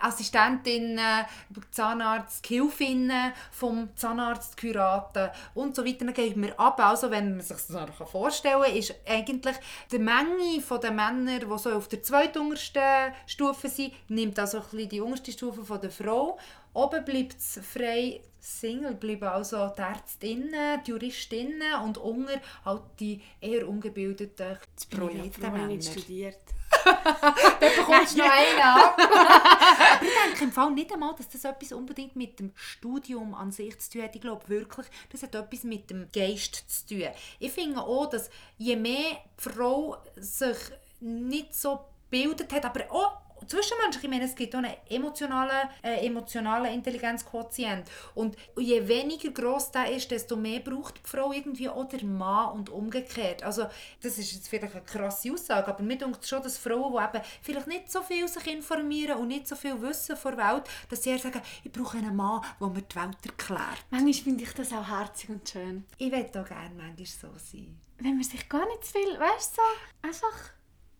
Assistentinnen, 0.00 1.24
Zahnarzt, 1.70 2.42
Gehilfinnen 2.42 3.32
vom 3.50 3.94
Zahnarzt 3.96 4.60
heiraten 4.62 5.30
und 5.54 5.74
so 5.74 5.84
weiter. 5.84 6.04
Dann 6.04 6.14
gehen 6.14 6.40
wir 6.42 6.58
ab. 6.58 6.80
Also 6.80 7.10
wenn 7.10 7.36
man 7.36 7.40
sich 7.40 7.56
das 7.56 7.68
noch 7.70 8.08
vorstellen 8.08 8.62
kann, 8.62 8.74
ist 8.90 8.94
eigentlich 9.06 9.56
die 9.90 9.98
Menge 9.98 10.60
von 10.60 10.80
den 10.80 10.96
Männern, 10.96 11.40
die 11.40 11.58
so 11.58 11.70
auf 11.70 11.88
der 11.88 12.02
zweituntersten 12.02 13.12
Stufe 13.26 13.68
sind, 13.68 13.92
nimmt 14.08 14.38
also 14.38 14.58
ein 14.58 14.64
bisschen 14.64 14.88
die 14.88 15.00
unterste 15.00 15.32
Stufe 15.32 15.64
von 15.64 15.80
der 15.80 15.90
Frau. 15.90 16.38
Oben 16.74 17.04
bleibt 17.04 17.36
es 17.38 17.60
frei 17.62 18.20
Single 18.42 18.94
bleiben 18.94 19.28
also 19.28 19.68
die 19.68 19.80
Ärztinnen, 19.80 20.82
die 20.84 20.90
Juristinnen 20.90 21.74
und 21.84 21.96
unter 21.96 22.40
halt 22.64 22.82
die 22.98 23.20
eher 23.40 23.68
ungebildeten 23.68 24.58
vorhin 24.90 25.20
Proletenmänner. 25.30 25.66
nicht 25.68 25.88
studiert. 25.88 26.40
Da 27.60 27.68
bekommst 27.76 28.14
du 28.14 28.18
noch 28.18 28.30
einen 28.30 28.60
ab. 28.60 28.98
Aber 28.98 30.04
ich 30.04 30.12
denke 30.26 30.44
im 30.44 30.52
Fall 30.52 30.70
nicht 30.72 30.92
einmal, 30.92 31.14
dass 31.16 31.28
das 31.28 31.44
etwas 31.44 31.72
unbedingt 31.72 32.16
mit 32.16 32.38
dem 32.38 32.52
Studium 32.54 33.34
an 33.34 33.52
sich 33.52 33.78
zu 33.78 33.92
tun 33.92 34.02
hat. 34.02 34.14
Ich 34.14 34.20
glaube 34.20 34.48
wirklich, 34.48 34.86
das 35.10 35.22
hat 35.22 35.34
etwas 35.34 35.64
mit 35.64 35.90
dem 35.90 36.08
Geist 36.12 36.64
zu 36.68 36.94
tun. 36.94 37.08
Ich 37.38 37.52
finde 37.52 37.80
auch, 37.80 38.06
dass 38.06 38.30
je 38.58 38.76
mehr 38.76 39.18
die 39.38 39.50
Frau 39.50 39.96
sich 40.16 40.56
nicht 41.00 41.54
so 41.54 41.80
gebildet 42.10 42.52
hat, 42.52 42.64
aber 42.64 42.90
auch 42.90 43.21
zwischenmenschlich, 43.46 44.04
ich 44.04 44.10
meine, 44.10 44.24
es 44.24 44.34
gibt 44.34 44.54
auch 44.54 44.58
einen 44.58 44.74
emotionalen, 44.88 45.68
äh, 45.82 46.06
emotionalen 46.06 46.72
Intelligenzquotient. 46.72 47.88
Und 48.14 48.36
je 48.58 48.86
weniger 48.86 49.30
gross 49.30 49.70
der 49.70 49.90
ist, 49.90 50.10
desto 50.10 50.36
mehr 50.36 50.60
braucht 50.60 50.98
die 50.98 51.08
Frau 51.08 51.32
irgendwie 51.32 51.68
auch 51.68 51.88
der 51.88 52.04
Mann 52.04 52.52
und 52.52 52.70
umgekehrt. 52.70 53.42
Also, 53.42 53.66
das 54.02 54.18
ist 54.18 54.32
jetzt 54.32 54.48
vielleicht 54.48 54.74
eine 54.74 54.84
krasse 54.84 55.32
Aussage, 55.32 55.68
aber 55.68 55.82
mir 55.82 55.96
denkt 55.96 56.26
schon, 56.26 56.42
dass 56.42 56.58
Frauen, 56.58 56.92
die 56.92 57.16
eben 57.18 57.24
vielleicht 57.42 57.66
nicht 57.66 57.92
so 57.92 58.02
viel 58.02 58.28
sich 58.28 58.46
informieren 58.46 59.18
und 59.18 59.28
nicht 59.28 59.48
so 59.48 59.56
viel 59.56 59.80
wissen 59.80 60.16
von 60.16 60.36
der 60.36 60.54
Welt, 60.54 60.64
dass 60.88 61.02
sie 61.02 61.10
eher 61.10 61.18
sagen, 61.18 61.42
ich 61.64 61.72
brauche 61.72 61.98
einen 61.98 62.16
Mann, 62.16 62.42
der 62.60 62.68
mir 62.68 62.82
die 62.82 62.96
Welt 62.96 63.16
erklärt. 63.24 63.84
Manchmal 63.90 64.12
finde 64.14 64.44
ich 64.44 64.52
das 64.52 64.72
auch 64.72 64.88
herzig 64.88 65.30
und 65.30 65.48
schön. 65.48 65.84
Ich 65.98 66.10
will 66.10 66.26
auch 66.26 66.46
gerne 66.46 66.74
manchmal 66.76 67.06
so 67.06 67.28
sein. 67.36 67.78
Wenn 67.98 68.16
man 68.16 68.24
sich 68.24 68.48
gar 68.48 68.66
nicht 68.66 68.84
zu 68.84 68.92
viel, 68.92 69.18
weißt 69.18 69.56
du, 69.56 69.60
so 69.62 70.08
einfach 70.08 70.50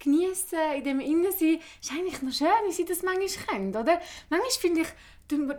genießen, 0.02 0.58
in 0.76 0.84
dem 0.84 1.00
Innensein, 1.00 1.60
ist 1.80 1.92
eigentlich 1.92 2.22
noch 2.22 2.32
schön, 2.32 2.48
wie 2.66 2.72
sie 2.72 2.84
das 2.84 3.02
manchmal 3.02 3.46
können, 3.46 3.70
oder? 3.70 4.00
Manchmal 4.30 4.50
finde 4.60 4.80
ich, 4.82 4.88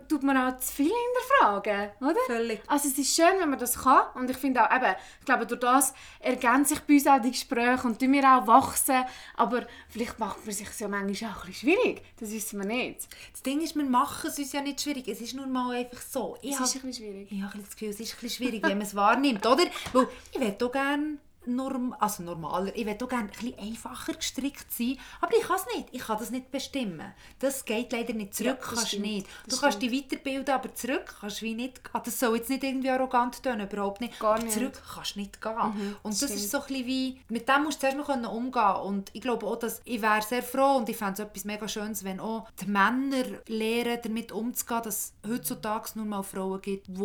tut 0.07 0.21
man- 0.21 0.37
auch 0.37 0.57
zu 0.59 0.71
viel 0.71 0.91
hinterfragen, 0.91 1.89
oder? 2.01 2.19
Völlig. 2.27 2.61
Also 2.67 2.89
es 2.89 2.97
ist 2.97 3.15
schön, 3.15 3.39
wenn 3.39 3.49
man 3.49 3.57
das 3.57 3.81
kann 3.81 4.03
und 4.13 4.29
ich 4.29 4.37
finde 4.37 4.61
auch, 4.63 4.75
eben, 4.75 4.93
ich 5.19 5.25
glaube, 5.25 5.47
durch 5.47 5.59
das 5.61 5.93
ergänzen 6.19 6.75
sich 6.75 6.81
bei 6.81 6.93
uns 6.93 7.07
auch 7.07 7.19
die 7.21 7.31
Gespräche 7.31 7.87
und 7.87 7.99
tun 7.99 8.11
wir 8.11 8.23
auch 8.23 8.45
wachsen, 8.45 9.03
aber 9.35 9.65
vielleicht 9.89 10.19
macht 10.19 10.45
man 10.45 10.53
sich 10.53 10.67
ja 10.79 10.87
manchmal 10.87 11.31
auch 11.31 11.43
ein 11.45 11.47
bisschen 11.47 11.69
schwierig, 11.71 12.03
das 12.19 12.31
wissen 12.31 12.59
wir 12.59 12.67
nicht. 12.67 13.07
Das 13.31 13.41
Ding 13.41 13.61
ist, 13.61 13.75
wir 13.75 13.83
machen 13.85 14.29
es 14.29 14.37
uns 14.37 14.51
ja 14.51 14.61
nicht 14.61 14.79
schwierig. 14.81 15.07
Es 15.07 15.21
ist 15.21 15.33
nur 15.33 15.47
mal 15.47 15.75
einfach 15.75 16.01
so. 16.01 16.37
Ich 16.41 16.51
Es 16.51 16.59
ist 16.59 16.75
ein 16.75 16.81
bisschen 16.83 16.93
schwierig. 17.05 17.31
Ich 17.31 17.41
habe 17.41 17.57
das 17.57 17.71
Gefühl, 17.71 17.89
es 17.89 17.99
ist 17.99 18.13
ein 18.13 18.19
bisschen 18.21 18.45
schwierig, 18.45 18.63
wenn 18.63 18.77
man 18.77 18.85
es 18.85 18.93
wahrnimmt, 18.95 19.43
oder? 19.45 19.63
Weil 19.93 20.07
ich 20.33 20.39
will 20.39 20.55
auch 20.61 20.71
gerne 20.71 21.17
norm 21.47 21.95
also 21.99 22.23
normaler, 22.23 22.75
ich 22.75 22.85
will 22.85 22.97
auch 23.01 23.09
gerne 23.09 23.23
ein 23.23 23.29
bisschen 23.29 23.59
einfacher 23.59 24.13
gestrickt 24.13 24.71
sein, 24.71 24.97
aber 25.21 25.35
ich 25.37 25.43
kann 25.47 25.57
es 25.57 25.75
nicht. 25.75 25.89
Ich 25.91 26.01
kann 26.01 26.17
das 26.17 26.31
nicht 26.31 26.51
bestimmen. 26.51 27.13
Das 27.39 27.65
geht 27.65 27.91
leider 27.91 28.13
nicht. 28.13 28.33
Zurück 28.33 28.59
Ja, 28.61 28.67
kannst 28.67 28.87
stimmt. 28.89 29.05
nicht. 29.05 29.27
Du 29.47 29.57
kannst 29.57 29.81
dich 29.81 29.91
weiterbilden, 29.91 30.53
aber 30.53 30.73
zurück 30.75 31.15
kannst 31.19 31.41
du 31.41 31.45
wie 31.45 31.55
nicht 31.55 31.83
gehen. 31.83 32.01
Das 32.03 32.19
soll 32.19 32.37
jetzt 32.37 32.49
nicht 32.49 32.63
irgendwie 32.63 32.89
arrogant 32.89 33.41
tun, 33.43 33.59
überhaupt 33.59 34.01
nicht. 34.01 34.19
Gar 34.19 34.35
aber 34.35 34.43
nicht. 34.43 34.53
zurück 34.53 34.81
kannst 34.93 35.15
du 35.15 35.19
nicht 35.19 35.41
gehen. 35.41 35.95
und 36.03 36.11
das 36.13 36.17
stimmt. 36.17 36.31
ist 36.33 36.51
so 36.51 36.59
ein 36.61 36.67
bisschen 36.67 36.87
wie, 36.87 37.21
mit 37.29 37.47
dem 37.49 37.63
musst 37.63 37.77
du 37.77 37.81
zuerst 37.81 37.97
mal 37.97 38.05
können 38.05 38.25
umgehen 38.25 38.75
und 38.83 39.09
ich 39.13 39.21
glaube 39.21 39.45
auch, 39.45 39.57
dass 39.57 39.81
ich 39.85 40.01
wäre 40.01 40.21
sehr 40.21 40.43
froh 40.43 40.77
und 40.77 40.89
ich 40.89 40.97
fände 40.97 41.13
es 41.13 41.19
etwas 41.19 41.45
mega 41.45 41.67
Schönes, 41.67 42.03
wenn 42.03 42.19
auch 42.19 42.47
die 42.61 42.65
Männer 42.67 43.23
lernen, 43.47 43.99
damit 44.03 44.31
umzugehen, 44.31 44.81
dass 44.83 45.13
es 45.23 45.29
heutzutage 45.29 45.89
nur 45.95 46.05
mal 46.05 46.23
Frauen 46.23 46.61
gibt, 46.61 46.87
die 46.87 46.99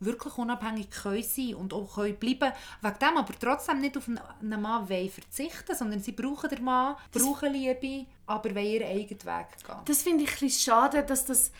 wirklich 0.00 0.38
unabhängig 0.38 0.90
können 0.90 1.22
sein 1.22 1.54
und 1.54 1.72
auch 1.72 1.94
können 1.96 2.16
bleiben 2.16 2.52
wegen 2.82 2.98
dem 2.98 3.16
aber 3.16 3.34
trotzdem 3.38 3.65
nicht 3.74 3.96
auf 3.96 4.08
einen 4.08 4.62
Mann 4.62 4.88
wollen 4.88 5.10
verzichten 5.10 5.74
sondern 5.74 6.00
sie 6.00 6.12
brauchen 6.12 6.50
den 6.50 6.64
Mann, 6.64 6.96
brauchen 7.12 7.52
Liebe, 7.52 8.06
aber 8.26 8.54
wollen 8.54 8.66
ihren 8.66 8.88
eigenen 8.88 9.24
Weg 9.24 9.46
gehen. 9.64 9.76
Das 9.84 10.02
finde 10.02 10.24
ich 10.24 10.30
ein 10.30 10.38
bisschen 10.40 10.72
schade, 10.72 11.02
dass 11.02 11.24
das, 11.24 11.50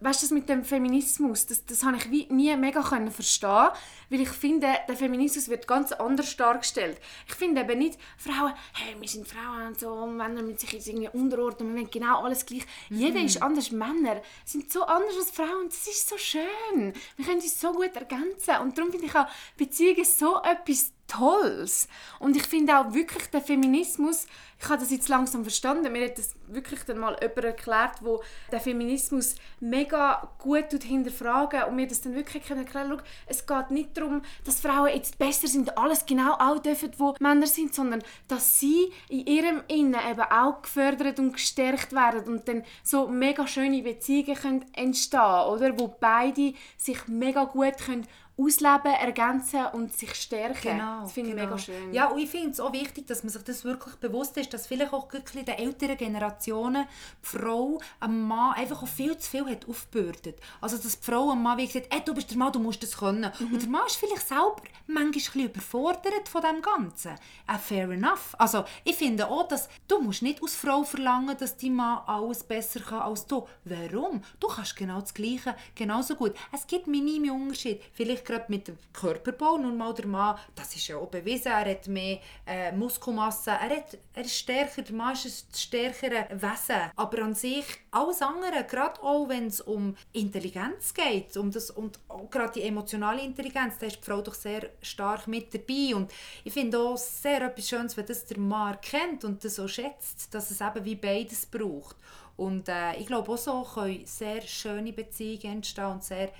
weißt 0.00 0.22
du, 0.22 0.26
das 0.26 0.30
mit 0.32 0.48
dem 0.48 0.64
Feminismus, 0.64 1.46
das, 1.46 1.64
das 1.64 1.82
habe 1.84 1.96
ich 1.96 2.10
wie 2.10 2.26
nie 2.32 2.54
mega 2.56 2.82
können 2.82 3.10
verstehen, 3.10 3.68
weil 4.10 4.20
ich 4.20 4.28
finde, 4.28 4.68
der 4.88 4.96
Feminismus 4.96 5.48
wird 5.48 5.66
ganz 5.66 5.92
anders 5.92 6.36
dargestellt. 6.36 6.98
Ich 7.26 7.34
finde 7.34 7.62
eben 7.62 7.78
nicht, 7.78 7.98
Frauen, 8.16 8.52
hey, 8.74 8.96
wir 9.00 9.08
sind 9.08 9.26
Frauen 9.26 9.68
und 9.68 9.78
so, 9.80 9.90
und 9.90 10.16
Männer 10.16 10.42
müssen 10.42 10.58
sich 10.58 10.72
jetzt 10.72 10.86
irgendwie 10.88 11.08
unterordnen, 11.08 11.74
wir 11.74 11.82
wollen 11.82 11.90
genau 11.90 12.22
alles 12.22 12.44
gleich. 12.44 12.66
Jeder 12.90 13.20
ist 13.20 13.42
anders, 13.42 13.70
Männer 13.70 14.20
sind 14.44 14.70
so 14.70 14.82
anders 14.82 15.16
als 15.16 15.30
Frauen, 15.30 15.68
das 15.68 15.86
ist 15.86 16.08
so 16.08 16.18
schön. 16.18 16.92
Wir 17.16 17.24
können 17.24 17.40
uns 17.40 17.60
so 17.60 17.72
gut 17.72 17.94
ergänzen 17.94 18.56
und 18.62 18.76
darum 18.76 18.90
finde 18.90 19.06
ich 19.06 19.14
auch 19.14 19.26
Beziehungen 19.56 20.04
so 20.04 20.42
etwas 20.42 20.92
Tolles. 21.14 21.88
Und 22.18 22.36
ich 22.36 22.44
finde 22.44 22.78
auch 22.78 22.92
wirklich 22.92 23.26
der 23.30 23.40
Feminismus, 23.40 24.26
ich 24.60 24.68
habe 24.68 24.80
das 24.80 24.90
jetzt 24.90 25.08
langsam 25.08 25.42
verstanden, 25.42 25.92
mir 25.92 26.06
hat 26.06 26.18
das 26.18 26.34
wirklich 26.46 26.84
dann 26.84 26.98
mal 26.98 27.16
jemand 27.20 27.44
erklärt, 27.44 27.96
wo 28.00 28.22
der 28.50 28.60
Feminismus 28.60 29.34
mega 29.60 30.30
gut 30.38 30.70
tut 30.70 30.84
hinterfragen 30.84 31.64
und 31.64 31.76
mir 31.76 31.86
das 31.86 32.00
dann 32.00 32.14
wirklich 32.14 32.48
erklären 32.50 32.98
Schau, 32.98 33.04
es 33.26 33.46
geht 33.46 33.70
nicht 33.70 33.96
darum, 33.96 34.22
dass 34.44 34.60
Frauen 34.60 34.94
jetzt 34.94 35.18
besser 35.18 35.48
sind, 35.48 35.76
alles 35.76 36.06
genau 36.06 36.32
auch 36.34 36.60
dürfen, 36.60 36.92
wo 36.98 37.14
Männer 37.20 37.46
sind, 37.46 37.74
sondern 37.74 38.02
dass 38.28 38.58
sie 38.58 38.92
in 39.08 39.26
ihrem 39.26 39.62
Innen 39.68 40.00
eben 40.10 40.22
auch 40.22 40.62
gefördert 40.62 41.18
und 41.18 41.32
gestärkt 41.32 41.92
werden 41.92 42.24
und 42.24 42.48
dann 42.48 42.64
so 42.82 43.08
mega 43.08 43.46
schöne 43.46 43.82
Beziehungen 43.82 44.34
können 44.34 44.64
entstehen, 44.72 45.20
oder? 45.20 45.78
Wo 45.78 45.94
beide 46.00 46.54
sich 46.76 47.06
mega 47.06 47.44
gut 47.44 47.76
können 47.78 48.06
ausleben, 48.36 48.92
ergänzen 48.92 49.66
und 49.74 49.92
sich 49.92 50.14
stärken. 50.14 50.78
das 51.02 51.12
finde 51.12 51.30
ich 51.30 51.36
genau. 51.36 51.50
mega 51.50 51.58
schön. 51.58 51.94
Ja, 51.94 52.08
und 52.08 52.18
ich 52.18 52.28
finde 52.28 52.50
es 52.50 52.60
auch 52.60 52.72
wichtig, 52.72 53.06
dass 53.06 53.22
man 53.22 53.30
sich 53.30 53.42
das 53.44 53.64
wirklich 53.64 53.94
bewusst 53.96 54.36
ist, 54.36 54.52
dass 54.52 54.66
vielleicht 54.66 54.92
auch 54.92 55.12
wirklich 55.12 55.36
in 55.36 55.44
den 55.44 55.58
älteren 55.58 55.96
Generationen 55.96 56.86
die 57.22 57.38
Frau 57.38 57.78
einem 58.00 58.26
Mann 58.26 58.54
einfach 58.54 58.82
auch 58.82 58.88
viel 58.88 59.16
zu 59.18 59.30
viel 59.30 59.46
hat 59.46 59.68
aufgebürdet. 59.68 60.40
Also 60.60 60.76
dass 60.76 60.98
die 60.98 61.04
Frau 61.04 61.30
einem 61.30 61.42
Mann 61.42 61.58
wie 61.58 61.66
gesagt, 61.66 61.86
hey, 61.90 62.02
du 62.04 62.12
bist 62.12 62.30
der 62.30 62.38
Mann, 62.38 62.52
du 62.52 62.58
musst 62.58 62.82
das 62.82 62.96
können. 62.96 63.30
Mhm. 63.38 63.52
Und 63.52 63.62
der 63.62 63.68
Mann 63.68 63.86
ist 63.86 63.96
vielleicht 63.96 64.26
selber 64.26 64.62
manchmal 64.86 65.04
ein 65.04 65.12
bisschen 65.12 65.44
überfordert 65.44 66.28
von 66.28 66.42
dem 66.42 66.60
Ganzen. 66.60 67.12
Äh, 67.46 67.58
fair 67.58 67.88
enough. 67.90 68.34
Also 68.38 68.64
ich 68.82 68.96
finde 68.96 69.28
auch, 69.28 69.46
dass 69.46 69.68
du 69.86 70.00
musst 70.00 70.22
nicht 70.22 70.42
als 70.42 70.56
Frau 70.56 70.82
verlangen, 70.82 71.36
dass 71.38 71.56
dein 71.56 71.74
Mann 71.74 72.00
alles 72.06 72.42
besser 72.42 72.80
kann 72.80 73.02
als 73.02 73.26
du. 73.26 73.46
Warum? 73.64 74.22
Du 74.40 74.48
kannst 74.48 74.74
genau 74.76 75.00
das 75.00 75.14
Gleiche, 75.14 75.54
genauso 75.74 76.16
gut. 76.16 76.34
Es 76.52 76.66
gibt 76.66 76.88
minime 76.88 77.32
Unterschiede. 77.32 77.80
Vielleicht 77.92 78.23
vielleicht 78.24 78.26
gerade 78.26 78.44
mit 78.48 78.68
dem 78.68 78.78
Körperbau, 78.92 79.58
nun 79.58 79.76
mal 79.76 79.94
der 79.94 80.06
Mann, 80.06 80.36
das 80.54 80.74
ist 80.74 80.88
ja 80.88 80.96
auch 80.96 81.08
bewiesen, 81.08 81.52
er 81.52 81.70
hat 81.70 81.86
mehr 81.88 82.18
äh, 82.46 82.72
Muskelmasse, 82.72 83.50
er, 83.50 83.76
hat, 83.76 83.98
er 84.14 84.24
ist 84.24 84.36
stärker, 84.36 84.82
der 84.82 84.94
Mann 84.94 85.14
ist 85.14 85.26
ein 85.50 85.54
stärkeres 85.54 86.30
Wesen. 86.30 86.90
Aber 86.96 87.22
an 87.22 87.34
sich, 87.34 87.64
alles 87.90 88.22
andere, 88.22 88.64
gerade 88.68 89.02
auch 89.02 89.28
wenn 89.28 89.46
es 89.46 89.60
um 89.60 89.96
Intelligenz 90.12 90.94
geht, 90.94 91.36
um 91.36 91.50
das, 91.50 91.70
und 91.70 91.98
gerade 92.30 92.52
die 92.54 92.62
emotionale 92.62 93.22
Intelligenz, 93.22 93.78
da 93.78 93.86
ist 93.86 93.98
die 93.98 94.04
Frau 94.04 94.20
doch 94.20 94.34
sehr 94.34 94.70
stark 94.82 95.26
mit 95.26 95.54
dabei. 95.54 95.94
Und 95.94 96.12
ich 96.44 96.52
finde 96.52 96.78
auch 96.78 96.96
sehr 96.96 97.42
etwas 97.42 97.68
Schönes, 97.68 97.96
wenn 97.96 98.06
das 98.06 98.24
der 98.26 98.38
Mann 98.38 98.80
kennt 98.80 99.24
und 99.24 99.44
das 99.44 99.56
so 99.56 99.68
schätzt, 99.68 100.34
dass 100.34 100.50
es 100.50 100.60
eben 100.60 100.84
wie 100.84 100.96
beides 100.96 101.46
braucht. 101.46 101.96
Und 102.36 102.68
äh, 102.68 102.96
ich 102.96 103.06
glaube 103.06 103.30
auch 103.30 103.38
so 103.38 103.62
können 103.62 104.04
sehr 104.06 104.42
schöne 104.42 104.92
Beziehungen 104.92 105.58
entstehen 105.58 105.86
und 105.86 106.02
sehr, 106.02 106.30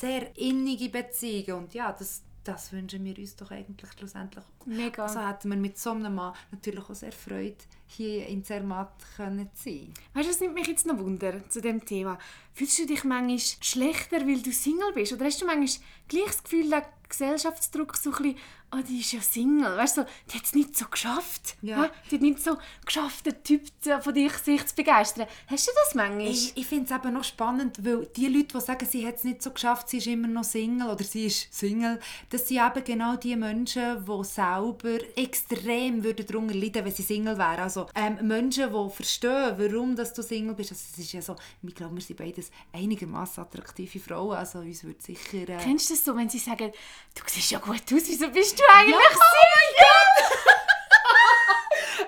sehr 0.00 0.36
innige 0.36 0.88
Beziehungen. 0.88 1.64
Und 1.64 1.74
ja, 1.74 1.92
das, 1.92 2.22
das 2.42 2.72
wünschen 2.72 3.04
wir 3.04 3.16
uns 3.16 3.36
doch 3.36 3.50
eigentlich 3.50 3.90
schlussendlich. 3.92 4.44
Mega. 4.66 5.04
Also 5.04 5.26
hätten 5.26 5.50
wir 5.50 5.56
mit 5.56 5.78
so 5.78 5.90
einem 5.90 6.14
Mann 6.14 6.34
natürlich 6.50 6.84
auch 6.88 6.94
sehr 6.94 7.12
Freude, 7.12 7.56
hier 7.86 8.26
in 8.26 8.44
Zermatt 8.44 8.92
können 9.16 9.50
zu 9.54 9.70
sein. 9.70 9.94
Weißt 10.14 10.26
du, 10.26 10.30
was 10.30 10.40
nimmt 10.40 10.54
mich 10.54 10.66
jetzt 10.66 10.86
noch 10.86 10.98
Wunder 10.98 11.48
zu 11.48 11.60
dem 11.60 11.84
Thema? 11.84 12.18
Fühlst 12.52 12.78
du 12.78 12.86
dich 12.86 13.04
manchmal 13.04 13.38
schlechter, 13.38 14.26
weil 14.26 14.42
du 14.42 14.52
Single 14.52 14.92
bist? 14.94 15.12
Oder 15.12 15.26
hast 15.26 15.40
du 15.40 15.46
manchmal 15.46 15.86
gleich 16.08 16.26
das 16.26 16.42
Gefühl, 16.42 16.70
der 16.70 16.88
Gesellschaftsdruck 17.08 17.96
so 17.96 18.10
ein 18.10 18.16
bisschen, 18.16 18.38
oh, 18.74 18.82
die 18.82 19.00
ist 19.00 19.12
ja 19.12 19.20
Single, 19.20 19.76
weißt 19.76 19.98
du, 19.98 20.06
die 20.30 20.36
hat 20.36 20.44
es 20.44 20.54
nicht 20.54 20.76
so 20.76 20.86
geschafft. 20.86 21.56
Ja. 21.62 21.90
Die 22.10 22.16
hat 22.16 22.22
nicht 22.22 22.42
so 22.42 22.56
geschafft, 22.84 23.26
den 23.26 23.42
Typ 23.42 23.62
von 24.00 24.14
dich 24.14 24.32
sich 24.38 24.66
zu 24.66 24.74
begeistern. 24.74 25.26
Hast 25.46 25.66
du 25.66 25.72
das 25.84 25.94
manchmal? 25.94 26.26
Ich, 26.26 26.56
ich 26.56 26.66
finde 26.66 26.86
es 26.86 26.90
eben 26.90 27.14
noch 27.14 27.24
spannend, 27.24 27.84
weil 27.84 28.06
die 28.16 28.28
Leute, 28.28 28.58
die 28.58 28.60
sagen, 28.60 28.86
sie 28.86 29.06
hat 29.06 29.16
es 29.16 29.24
nicht 29.24 29.42
so 29.42 29.50
geschafft, 29.50 29.88
sie 29.88 29.98
ist 29.98 30.06
immer 30.06 30.28
noch 30.28 30.44
Single 30.44 30.88
oder 30.88 31.04
sie 31.04 31.26
ist 31.26 31.52
Single, 31.52 32.00
das 32.30 32.48
sind 32.48 32.58
eben 32.58 32.84
genau 32.84 33.16
die 33.16 33.36
Menschen, 33.36 34.04
die 34.04 34.24
selber 34.24 34.98
extrem 35.16 36.02
würden 36.02 36.26
darunter 36.26 36.54
leiden, 36.54 36.84
wenn 36.84 36.92
sie 36.92 37.02
Single 37.02 37.38
wären. 37.38 37.60
Also 37.60 37.86
ähm, 37.94 38.26
Menschen, 38.26 38.72
die 38.72 38.90
verstehen, 38.90 39.54
warum 39.56 39.96
dass 39.96 40.12
du 40.12 40.22
Single 40.22 40.54
bist. 40.54 40.72
Also, 40.72 40.84
es 40.92 40.98
ist 40.98 41.12
ja 41.12 41.22
so, 41.22 41.36
ich 41.62 41.74
glaube, 41.74 41.94
wir 41.94 42.02
sind 42.02 42.16
beides 42.16 42.50
einigermaßen 42.72 43.42
attraktive 43.42 43.98
Frauen, 43.98 44.36
also 44.36 44.58
uns 44.58 44.84
würde 44.84 45.02
sicher... 45.02 45.48
Äh, 45.48 45.58
Kennst 45.62 45.90
du 45.90 45.94
das 45.94 46.04
so, 46.04 46.16
wenn 46.16 46.28
sie 46.28 46.38
sagen, 46.38 46.72
du 47.14 47.22
siehst 47.26 47.50
ja 47.50 47.58
gut 47.58 47.82
aus, 47.92 48.02
wieso 48.06 48.28
bist 48.30 48.58
du 48.58 48.63
eigentlich 48.72 49.08
Single? 49.08 50.38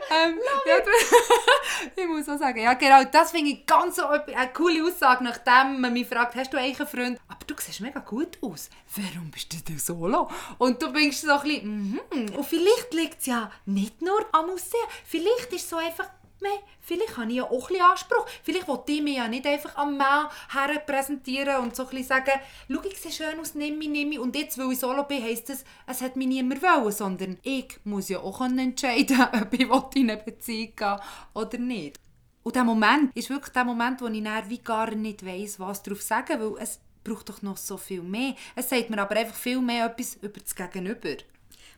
Ähm, 0.08 0.38
ja, 0.66 0.78
du- 0.80 2.00
ich 2.00 2.06
muss 2.06 2.28
auch 2.28 2.38
sagen, 2.38 2.60
ja 2.62 2.74
genau, 2.74 3.02
das 3.04 3.32
finde 3.32 3.50
ich 3.50 3.66
ganz 3.66 3.96
so 3.96 4.06
eine 4.06 4.52
coole 4.52 4.84
Aussage, 4.84 5.24
nachdem 5.24 5.80
man 5.80 5.92
mich 5.92 6.06
fragt, 6.08 6.34
hast 6.36 6.52
du 6.52 6.58
eigentlich 6.58 6.78
einen 6.78 6.88
Freund? 6.88 7.20
Aber 7.28 7.40
du 7.46 7.54
siehst 7.58 7.80
mega 7.80 8.00
gut 8.00 8.38
aus. 8.40 8.70
Warum 8.94 9.30
bist 9.32 9.52
du 9.52 9.56
denn 9.58 9.78
solo? 9.78 10.30
Und 10.58 10.80
du 10.80 10.92
bist 10.92 11.22
so 11.22 11.32
ein 11.32 11.40
bisschen, 11.42 12.00
mhm. 12.12 12.34
Und 12.36 12.46
vielleicht 12.46 12.94
liegt 12.94 13.20
es 13.20 13.26
ja 13.26 13.50
nicht 13.66 14.00
nur 14.00 14.24
am 14.32 14.48
Aussehen. 14.50 14.86
Vielleicht 15.04 15.52
ist 15.52 15.64
es 15.64 15.70
so 15.70 15.76
einfach, 15.76 16.08
meh, 16.40 16.48
vielleicht 16.80 17.16
habe 17.16 17.30
ich 17.30 17.36
ja 17.36 17.44
auch 17.44 17.70
ein 17.70 17.80
Anspruch. 17.80 18.26
Vielleicht 18.42 18.68
will 18.68 18.80
ich 18.86 19.02
mich 19.02 19.16
ja 19.16 19.28
nicht 19.28 19.46
einfach 19.46 19.76
am 19.76 19.96
Mann 19.96 20.28
her 20.52 20.78
präsentieren 20.80 21.62
und 21.62 21.74
so 21.74 21.88
ein 21.88 22.04
sagen, 22.04 22.40
schau, 22.70 22.82
ich 22.84 22.98
sehe 22.98 23.12
schön 23.12 23.40
aus, 23.40 23.54
nimm 23.54 23.78
mich, 23.78 23.88
nimm 23.88 24.08
mich. 24.08 24.18
Und 24.18 24.36
jetzt, 24.36 24.58
weil 24.58 24.72
ich 24.72 24.78
solo 24.78 25.04
bin, 25.04 25.22
heisst 25.22 25.48
das, 25.48 25.64
es 25.86 26.00
hat 26.00 26.16
mich 26.16 26.28
niemand 26.28 26.62
wollen, 26.62 26.92
sondern 26.92 27.38
ich 27.42 27.78
muss 27.84 28.08
ja 28.08 28.18
auch 28.20 28.40
entscheiden 28.40 29.20
ob 29.70 29.94
ich 29.94 30.00
in 30.00 30.10
eine 30.10 30.22
Beziehung 30.22 30.76
gehen 30.76 30.96
oder 31.34 31.58
nicht. 31.58 31.98
Und 32.42 32.54
der 32.54 32.64
Moment 32.64 33.10
ist 33.16 33.28
wirklich 33.28 33.52
der 33.52 33.64
Moment, 33.64 34.00
wo 34.00 34.06
ich 34.06 34.24
wie 34.48 34.58
gar 34.58 34.94
nicht 34.94 35.26
weiss, 35.26 35.58
was 35.58 35.82
darauf 35.82 36.00
sagen, 36.00 36.40
weil 36.40 36.62
es 36.62 36.78
braucht 37.02 37.28
doch 37.28 37.42
noch 37.42 37.56
so 37.56 37.76
viel 37.76 38.02
mehr. 38.02 38.34
Es 38.54 38.68
sagt 38.68 38.90
mir 38.90 38.98
aber 39.00 39.16
einfach 39.16 39.34
viel 39.34 39.60
mehr 39.60 39.86
etwas 39.86 40.14
über 40.16 40.40
das 40.40 40.54
Gegenüber. 40.54 41.16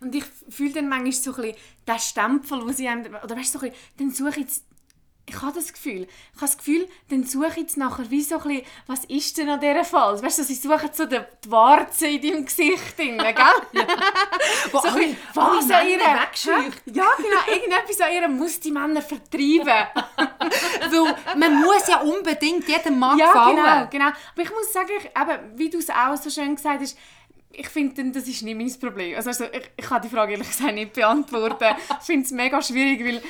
Und 0.01 0.15
ich 0.15 0.25
fühle 0.49 0.73
dann 0.73 0.89
manchmal 0.89 1.13
so 1.13 1.35
ein 1.35 1.43
bisschen 1.43 1.57
den 1.87 1.99
Stempel, 1.99 2.67
wo 2.67 2.73
sie 2.73 2.89
einem, 2.89 3.15
oder 3.23 3.37
weißt 3.37 3.55
du, 3.55 3.59
so 3.59 3.67
ein 3.67 3.73
bisschen, 3.73 3.97
dann 3.99 4.11
suche 4.11 4.31
ich 4.31 4.37
jetzt, 4.37 4.65
ich 5.29 5.43
habe 5.43 5.53
das 5.53 5.73
Gefühl, 5.73 6.03
ich 6.03 6.37
habe 6.37 6.47
das 6.47 6.57
Gefühl, 6.57 6.89
dann 7.11 7.25
suche 7.25 7.49
ich 7.49 7.57
jetzt 7.57 7.77
nachher 7.77 8.11
wie 8.11 8.23
so 8.23 8.37
ein 8.39 8.43
bisschen, 8.43 8.63
was 8.87 9.05
ist 9.05 9.37
denn 9.37 9.49
an 9.51 9.61
dieser 9.61 9.85
Fall? 9.85 10.23
Weißt 10.23 10.39
du, 10.39 10.45
sie 10.45 10.55
suchen 10.55 10.89
so 10.93 11.05
die, 11.05 11.21
die 11.45 11.51
Warze 11.51 12.07
in 12.07 12.23
deinem 12.23 12.45
Gesicht, 12.47 12.99
drin, 12.99 13.19
gell? 13.19 13.85
Wo 14.73 14.79
So 14.81 14.89
ein 14.89 14.95
bisschen, 14.95 15.17
was 15.35 15.71
an 15.71 15.87
ihr 15.87 15.99
Männer 15.99 16.23
wegscheucht. 16.23 16.83
Ja, 16.87 17.07
genau, 17.17 17.55
irgendetwas 17.55 18.01
an 18.01 18.13
ihr 18.13 18.29
muss 18.29 18.61
die 18.61 18.71
Männer 18.71 19.03
vertreiben. 19.03 19.67
Weil 20.91 21.17
man 21.37 21.61
muss 21.61 21.87
ja 21.89 22.01
unbedingt 22.01 22.67
jedem 22.67 22.99
Mann 22.99 23.19
ja, 23.19 23.27
gefallen. 23.27 23.57
genau, 23.57 23.87
genau. 23.91 24.07
Aber 24.07 24.43
ich 24.43 24.51
muss 24.51 24.73
sagen, 24.73 24.91
ich, 24.99 25.05
eben, 25.05 25.59
wie 25.59 25.69
du 25.69 25.79
es 25.79 25.91
auch 25.91 26.17
so 26.17 26.31
schön 26.31 26.57
gesagt 26.57 26.81
hast, 26.81 26.97
ich 27.51 27.69
finde, 27.69 28.11
das 28.13 28.29
ist 28.29 28.43
nicht 28.43 28.57
mein 28.57 28.81
Problem. 28.81 29.17
Also, 29.17 29.31
also 29.31 29.45
ich, 29.45 29.71
ich 29.77 29.85
kann 29.85 30.03
die 30.03 30.09
Frage 30.09 30.33
ehrlich 30.33 30.49
gesagt 30.49 30.75
nicht 30.75 30.93
beantworten. 30.93 31.77
ich 31.99 32.05
finde 32.05 32.25
es 32.25 32.31
mega 32.31 32.61
schwierig, 32.61 33.05
weil 33.05 33.23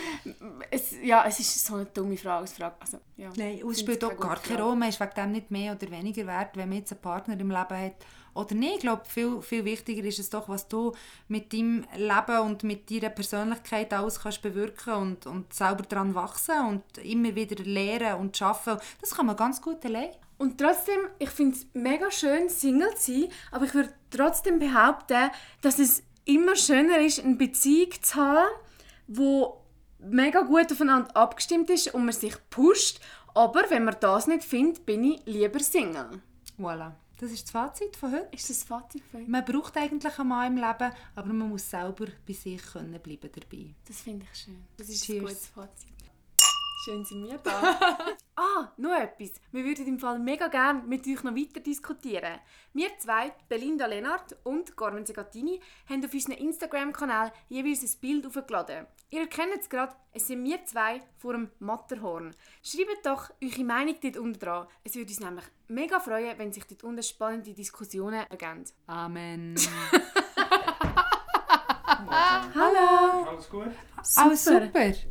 es, 0.71 0.95
ja, 1.03 1.25
es 1.27 1.39
ist 1.39 1.65
so 1.65 1.75
eine 1.77 1.87
dumme 1.87 2.17
Frage. 2.17 2.41
als 2.41 2.53
Frage. 2.53 2.75
Also, 2.81 2.99
ja, 3.17 3.31
Nein, 3.37 3.61
es 3.71 3.81
spielt 3.81 4.03
auch 4.05 4.17
gar 4.17 4.41
keine. 4.41 4.63
Rolle. 4.63 4.77
Man 4.77 4.89
ist 4.89 5.01
wegen 5.01 5.15
dem 5.17 5.33
nicht 5.33 5.51
mehr 5.51 5.73
oder 5.73 5.91
weniger 5.91 6.27
wert, 6.27 6.57
wenn 6.57 6.69
man 6.69 6.79
jetzt 6.79 6.93
einen 6.93 7.01
Partner 7.01 7.35
im 7.35 7.51
Leben 7.51 7.55
hat 7.55 7.95
oder 8.35 8.55
nicht. 8.55 8.75
Ich 8.75 8.81
glaube, 8.81 9.03
viel, 9.07 9.41
viel 9.41 9.65
wichtiger 9.65 10.05
ist 10.05 10.19
es 10.19 10.31
doch, 10.31 10.49
was 10.49 10.69
du 10.69 10.93
mit 11.29 11.53
deinem 11.53 11.85
Leben 11.97 12.39
und 12.41 12.65
mit 12.65 12.91
deiner 12.91 13.11
Persönlichkeit 13.11 13.93
alles 13.93 14.21
kannst 14.21 14.43
bewirken 14.43 14.95
und, 14.95 15.27
und 15.27 15.53
selber 15.53 15.85
daran 15.85 16.15
wachsen 16.15 16.67
und 16.67 16.99
immer 16.99 17.35
wieder 17.35 17.63
lernen 17.65 18.21
und 18.21 18.37
schaffen. 18.37 18.79
Das 19.01 19.15
kann 19.15 19.27
man 19.27 19.37
ganz 19.37 19.63
gut 19.63 19.85
allein. 19.85 20.11
Und 20.39 20.59
trotzdem, 20.59 21.01
ich 21.19 21.31
finde 21.31 21.57
es 21.57 21.67
mega 21.75 22.11
schön, 22.11 22.49
Single 22.49 22.95
zu 22.95 23.13
sein, 23.13 23.29
aber 23.51 23.65
ich 23.65 23.75
würde 23.75 23.93
trotzdem 24.11 24.59
behaupten, 24.59 25.31
dass 25.61 25.79
es 25.79 26.05
immer 26.25 26.55
schöner 26.55 26.99
ist, 27.01 27.23
eine 27.23 27.35
Beziehung 27.35 27.91
zu 28.01 28.15
haben, 28.15 28.49
wo 29.09 29.65
mega 29.99 30.43
gut 30.43 30.71
aufeinander 30.71 31.15
abgestimmt 31.17 31.71
ist 31.71 31.93
und 31.93 32.05
man 32.05 32.15
sich 32.15 32.37
pusht. 32.51 33.01
Aber 33.35 33.63
wenn 33.69 33.85
man 33.85 33.97
das 34.01 34.27
nicht 34.27 34.45
findet, 34.45 34.87
bin 34.87 35.05
ich 35.05 35.23
lieber 35.27 35.59
Single. 35.61 36.23
Voilà. 36.59 36.93
Das 37.19 37.33
ist 37.33 37.45
das 37.45 37.51
Fazit 37.51 37.97
von 37.97 38.13
heute. 38.13 38.29
Ist 38.31 38.49
das 38.49 38.63
Fazit 38.63 39.03
für 39.11 39.19
euch? 39.19 39.27
Man 39.27 39.45
braucht 39.45 39.77
eigentlich 39.77 40.19
einen 40.19 40.29
Mann 40.29 40.57
im 40.57 40.57
Leben, 40.57 40.93
aber 41.17 41.33
man 41.33 41.49
muss 41.49 41.69
selber 41.69 42.07
bei 42.27 42.33
sich 42.33 42.63
können 42.63 43.01
bleiben 43.01 43.31
dabei. 43.35 43.75
Das 43.87 44.01
finde 44.03 44.27
ich 44.33 44.39
schön. 44.39 44.65
Das 44.77 44.89
ist 44.89 45.05
Cheers. 45.05 45.19
ein 45.19 45.27
gutes 45.27 45.47
Fazit. 45.49 45.89
Schön 46.85 47.05
sind 47.05 47.27
wir 47.27 47.39
da. 47.39 47.99
ah, 48.39 48.73
noch 48.77 48.95
etwas. 48.95 49.33
Wir 49.53 49.65
würden 49.65 49.87
im 49.87 49.99
Fall 49.99 50.19
mega 50.19 50.49
gerne 50.49 50.83
mit 50.83 51.07
euch 51.07 51.23
noch 51.23 51.35
weiter 51.35 51.61
diskutieren. 51.61 52.39
Wir 52.73 52.91
zwei, 52.99 53.33
Belinda 53.49 53.87
Lennart 53.87 54.37
und 54.45 54.77
Carmen 54.77 55.05
Segatini, 55.05 55.61
haben 55.89 56.05
auf 56.05 56.13
unserem 56.13 56.39
Instagram-Kanal 56.39 57.33
jeweils 57.49 57.83
ein 57.83 58.01
Bild 58.01 58.27
aufgeladen. 58.27 58.87
Ihr 59.11 59.23
erkennt 59.23 59.61
es 59.61 59.69
gerade, 59.69 59.95
es 60.13 60.27
sind 60.27 60.45
wir 60.45 60.65
zwei 60.65 61.03
vor 61.17 61.33
dem 61.33 61.51
Matterhorn. 61.59 62.35
Schreibt 62.63 63.07
doch 63.07 63.31
eure 63.43 63.65
Meinung 63.65 63.97
dort 64.01 64.17
unten 64.17 64.39
dran. 64.39 64.67
Es 64.85 64.95
würde 64.95 65.09
uns 65.09 65.21
nämlich 65.21 65.45
mega 65.69 65.99
freuen, 65.99 66.39
wenn 66.39 66.53
sich 66.53 66.65
dort 66.67 66.85
unten 66.85 67.03
spannende 67.03 67.55
Diskussionen 67.55 68.27
ergeben. 68.29 68.65
Amen. 68.87 69.57
Hallo! 72.55 73.27
Alles 73.29 73.49
gut? 73.49 73.71
Alles 74.17 74.45
super. 74.45 74.93